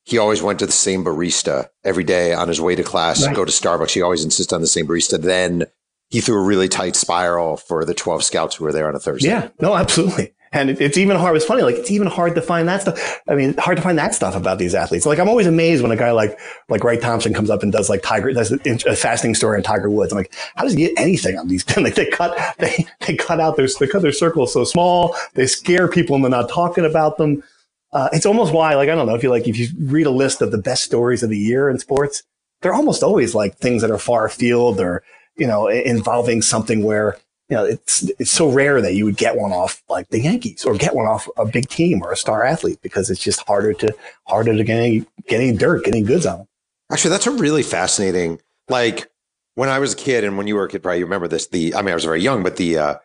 [0.09, 3.35] he always went to the same barista every day on his way to class, Right.
[3.35, 3.91] go to Starbucks.
[3.91, 5.21] He always insisted on the same barista.
[5.21, 5.65] Then
[6.09, 8.99] he threw a really tight spiral for the 12 scouts who were there on a
[8.99, 9.29] Thursday.
[9.29, 10.33] Yeah, no, absolutely.
[10.51, 11.35] And it, it's even hard.
[11.35, 11.61] It's funny.
[11.61, 13.21] Like it's even hard to find that stuff.
[13.29, 15.05] I mean, hard to find that stuff about these athletes.
[15.05, 16.39] Like I'm always amazed when a guy like
[16.69, 19.91] like Wright Thompson comes up and does like Tiger, does a fascinating story on Tiger
[19.91, 20.11] Woods.
[20.11, 21.63] I'm like, how does he get anything on these?
[21.77, 25.15] like they cut they they cut out their they cut their circles so small.
[25.35, 27.43] They scare people and they're not talking about them.
[27.91, 30.11] Uh, it's almost why like I don't know if you like if you read a
[30.11, 32.23] list of the best stories of the year in sports,
[32.61, 35.03] they're almost always like things that are far afield or
[35.37, 37.17] you know involving something where
[37.49, 40.65] you know, it's it's so rare that you would get one off like the Yankees
[40.65, 43.73] or get one off a big team or a star athlete because it's just harder
[43.73, 43.95] to
[44.27, 46.47] harder to get any, get any dirt, get any goods on.
[46.91, 48.39] Actually, that's a really fascinating.
[48.67, 49.09] Like
[49.55, 51.47] when I was a kid, and when you were a kid, probably you remember this.
[51.47, 52.95] The I mean, I was very young, but the uh,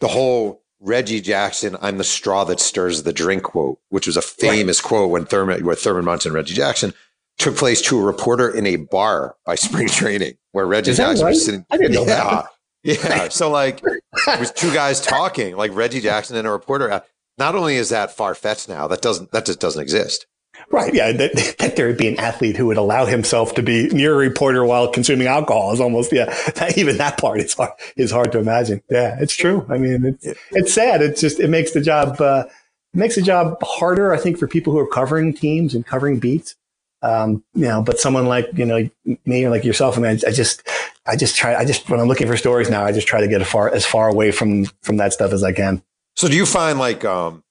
[0.00, 4.22] the whole Reggie Jackson, "I'm the straw that stirs the drink" quote, which was a
[4.22, 6.92] famous quote when Thurman, where Thurman Munson and Reggie Jackson
[7.38, 11.30] took place to a reporter in a bar by spring training, where Reggie Jackson right?
[11.30, 11.64] was sitting.
[11.70, 12.46] I didn't know yeah, that.
[12.84, 17.02] Yeah, so like it was two guys talking, like Reggie Jackson and a reporter.
[17.38, 20.26] Not only is that far fetched now, that doesn't that just doesn't exist.
[20.70, 20.92] Right.
[20.94, 21.12] Yeah.
[21.12, 24.16] That, that there would be an athlete who would allow himself to be near a
[24.16, 28.32] reporter while consuming alcohol is almost, yeah, that, even that part is hard, is hard
[28.32, 28.82] to imagine.
[28.90, 29.66] Yeah, it's true.
[29.68, 31.02] I mean, it's, it's sad.
[31.02, 32.44] It's just, it makes the job, uh,
[32.92, 36.56] makes the job harder, I think, for people who are covering teams and covering beats.
[37.02, 38.88] Um, you know, but someone like, you know,
[39.26, 40.66] me or like yourself, I mean, I just,
[41.06, 43.28] I just try, I just, when I'm looking for stories now, I just try to
[43.28, 45.82] get as far, as far away from, from that stuff as I can.
[46.16, 47.43] So do you find like um,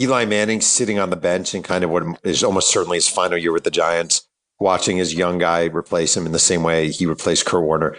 [0.00, 3.36] Eli Manning sitting on the bench and kind of what is almost certainly his final
[3.36, 4.26] year with the Giants,
[4.58, 7.96] watching his young guy replace him in the same way he replaced Kurt Warner?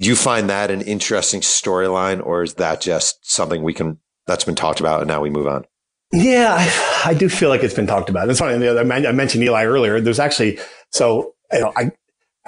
[0.00, 4.44] Do you find that an interesting storyline, or is that just something we can that's
[4.44, 5.64] been talked about and now we move on?
[6.12, 8.28] Yeah, I, I do feel like it's been talked about.
[8.28, 8.68] It's funny.
[8.68, 10.00] I mentioned Eli earlier.
[10.00, 10.58] There's actually
[10.90, 11.92] so you know I.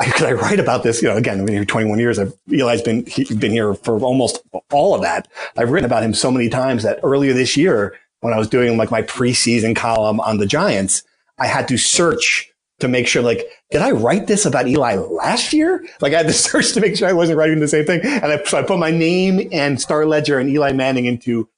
[0.01, 2.21] I, cause I write about this, you know, again, I've been here 21 years.
[2.21, 4.41] I've, Eli's been, he's been here for almost
[4.71, 5.27] all of that.
[5.57, 8.77] I've written about him so many times that earlier this year, when I was doing
[8.77, 11.03] like my preseason column on the Giants,
[11.39, 12.51] I had to search
[12.81, 15.85] to make sure, like, did I write this about Eli last year?
[16.01, 18.01] Like I had to search to make sure I wasn't writing the same thing.
[18.03, 21.49] And I, so I put my name and Star Ledger and Eli Manning into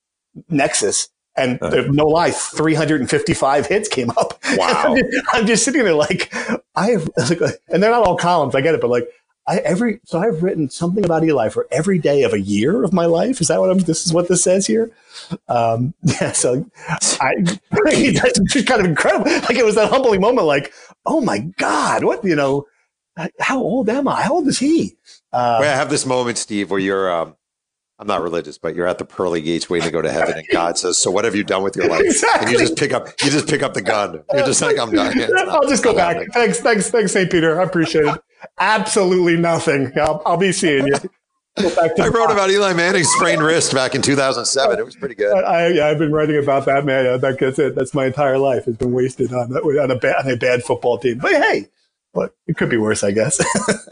[0.50, 1.08] Nexis.
[1.36, 1.84] And Uh.
[1.90, 4.38] no lie, 355 hits came up.
[4.56, 4.84] Wow.
[4.88, 6.34] I'm, just, I'm just sitting there like,
[6.74, 8.54] I have, like, and they're not all columns.
[8.56, 9.08] I get it, but like,
[9.50, 12.92] I every so I've written something about Eli for every day of a year of
[12.92, 13.40] my life.
[13.40, 13.78] Is that what I'm?
[13.78, 14.92] This is what this says here.
[15.48, 16.30] Um, yeah.
[16.32, 16.64] So
[17.20, 17.34] I,
[17.70, 19.30] that's just kind of incredible.
[19.30, 20.46] Like it was that humbling moment.
[20.46, 20.72] Like,
[21.04, 22.66] oh my god, what you know?
[23.40, 24.22] How old am I?
[24.22, 24.96] How old is he?
[25.32, 27.34] Uh, Where I have this moment, Steve, where you're um,
[27.98, 30.46] I'm not religious, but you're at the pearly gates waiting to go to heaven, and
[30.52, 32.52] God says, "So what have you done with your life?" And Exactly.
[32.52, 34.22] you just pick up, you just pick up the gun.
[34.32, 36.14] You're just like, "I'm done." Not- I'll just go back.
[36.14, 36.30] happening.
[36.30, 37.30] Thanks, thanks, thanks, St.
[37.30, 37.60] Peter.
[37.60, 38.20] I appreciate it.
[38.58, 39.92] Absolutely nothing.
[39.98, 40.92] I'll, I'll be seeing you.
[41.56, 44.78] Back to I wrote about Eli Manning's sprained wrist back in 2007.
[44.78, 45.32] It was pretty good.
[45.44, 47.20] I, yeah, I've been writing about that man.
[47.20, 47.74] That gets it.
[47.74, 50.62] That's my entire life has been wasted on that on a bad on a bad
[50.62, 51.18] football team.
[51.18, 51.68] But hey,
[52.14, 53.40] but it could be worse, I guess.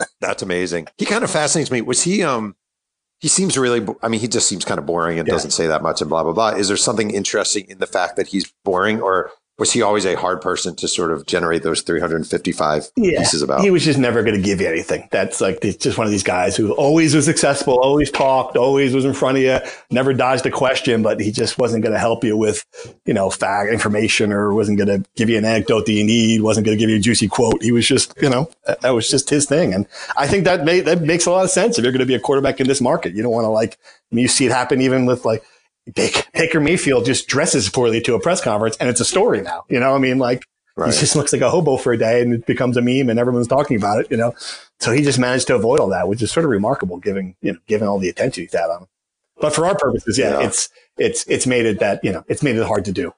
[0.20, 0.86] That's amazing.
[0.96, 1.80] He kind of fascinates me.
[1.82, 2.22] Was he?
[2.22, 2.54] Um,
[3.20, 3.84] he seems really.
[4.02, 5.34] I mean, he just seems kind of boring and Yeah.
[5.34, 6.50] doesn't say that much and blah blah blah.
[6.50, 10.14] Is there something interesting in the fact that he's boring, or was he always a
[10.14, 13.60] hard person to sort of generate those 355 yeah, pieces about?
[13.60, 15.08] He was just never going to give you anything.
[15.10, 19.04] That's like just one of these guys who always was successful, always talked, always was
[19.04, 19.58] in front of you,
[19.90, 22.64] never dodged a question, but he just wasn't going to help you with,
[23.04, 26.40] you know, fact information or wasn't going to give you an anecdote that you need,
[26.42, 27.60] wasn't going to give you a juicy quote.
[27.60, 29.74] He was just, you know, uh, that was just his thing.
[29.74, 29.86] And
[30.16, 32.14] I think that made, that makes a lot of sense if you're going to be
[32.14, 33.12] a quarterback in this market.
[33.14, 33.76] You don't want to like,
[34.12, 35.42] I mean, you see it happen even with like,
[35.94, 39.64] Baker Mayfield just dresses poorly to a press conference and it's a story now.
[39.68, 40.44] You know, I mean, like
[40.76, 40.92] right.
[40.92, 43.18] he just looks like a hobo for a day and it becomes a meme and
[43.18, 44.34] everyone's talking about it, you know?
[44.80, 47.52] So he just managed to avoid all that, which is sort of remarkable given, you
[47.52, 48.88] know, given all the attention he's had on him.
[49.40, 52.42] But for our purposes, yeah, yeah, it's, it's, it's made it that, you know, it's
[52.42, 53.12] made it hard to do.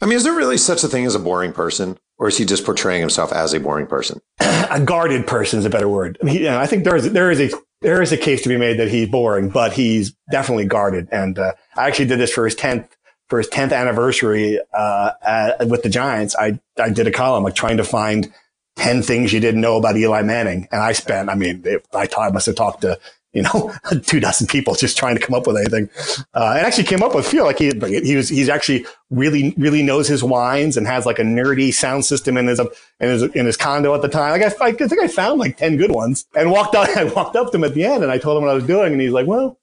[0.00, 2.44] I mean, is there really such a thing as a boring person or is he
[2.44, 4.20] just portraying himself as a boring person?
[4.40, 6.18] a guarded person is a better word.
[6.22, 8.42] I mean, you know, I think there is, there is a there is a case
[8.42, 11.06] to be made that he's boring, but he's definitely guarded.
[11.12, 12.96] And uh, I actually did this for his tenth
[13.28, 16.34] for his tenth anniversary uh, at, with the Giants.
[16.34, 18.32] I I did a column like trying to find
[18.74, 21.28] ten things you didn't know about Eli Manning, and I spent.
[21.28, 21.62] I mean,
[21.92, 22.98] I, I must have talked to
[23.34, 23.72] you know,
[24.06, 25.90] two dozen people just trying to come up with anything.
[26.34, 27.72] Uh, and actually came up with feel like he
[28.04, 32.04] he was he's actually really really knows his wines and has like a nerdy sound
[32.04, 34.30] system in his in his in his condo at the time.
[34.30, 36.88] Like I, I think I found like ten good ones and walked up.
[36.96, 38.66] I walked up to him at the end and I told him what I was
[38.66, 39.58] doing and he's like, well,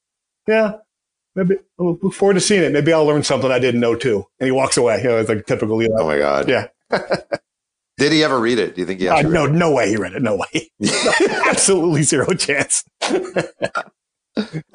[0.47, 0.74] yeah.
[1.34, 2.74] Maybe I'll look forward to seeing it.
[2.74, 4.26] Maybe I'll learn something I didn't know too.
[4.41, 4.97] And he walks away.
[4.97, 5.95] You know, it's like typical Eli.
[5.97, 6.49] Oh my god!
[6.49, 6.67] Yeah.
[7.98, 8.76] Did he ever read it?
[8.76, 9.08] Do you think he?
[9.08, 10.22] Uh, no, no way he read it.
[10.22, 10.70] No way.
[10.80, 11.14] no,
[11.48, 12.84] absolutely zero chance.
[13.00, 13.92] that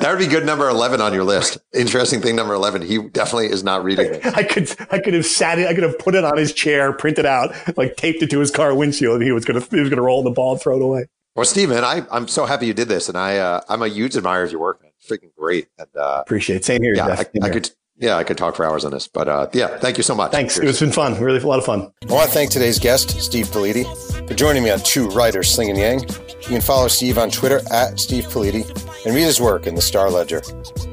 [0.00, 1.58] would be good number 11 on your list.
[1.74, 2.82] Interesting thing number 11.
[2.82, 4.26] He definitely is not reading it.
[4.26, 5.66] I could, I could have sat it.
[5.66, 8.50] I could have put it on his chair, printed out, like taped it to his
[8.50, 10.60] car windshield and he was going to, he was going to roll the ball and
[10.60, 11.06] throw it away.
[11.34, 13.08] Well, Steve, man, I, I'm so happy you did this.
[13.08, 14.92] And I, uh, I'm a huge admirer of your work, man.
[15.06, 15.68] Freaking great.
[15.78, 16.64] And, uh, appreciate it.
[16.64, 16.94] Same here.
[16.94, 19.78] Yeah, I, I could, yeah, I could talk for hours on this, but uh, yeah,
[19.78, 20.30] thank you so much.
[20.30, 20.54] Thanks.
[20.54, 20.70] Seriously.
[20.70, 21.20] It's been fun.
[21.22, 21.90] Really a lot of fun.
[22.08, 23.84] I want to thank today's guest, Steve Politi,
[24.28, 26.02] for joining me on Two Writers Slinging Yang.
[26.02, 28.64] You can follow Steve on Twitter at Steve Politi
[29.06, 30.42] and read his work in the Star Ledger.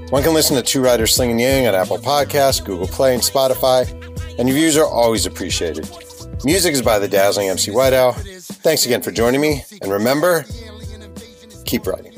[0.10, 3.90] One can listen to Two Writers Slinging Yang on Apple Podcasts, Google Play, and Spotify,
[4.40, 5.90] and reviews are always appreciated.
[6.46, 8.16] Music is by the dazzling MC Whiteout.
[8.64, 10.46] Thanks again for joining me, and remember,
[11.66, 12.13] keep writing.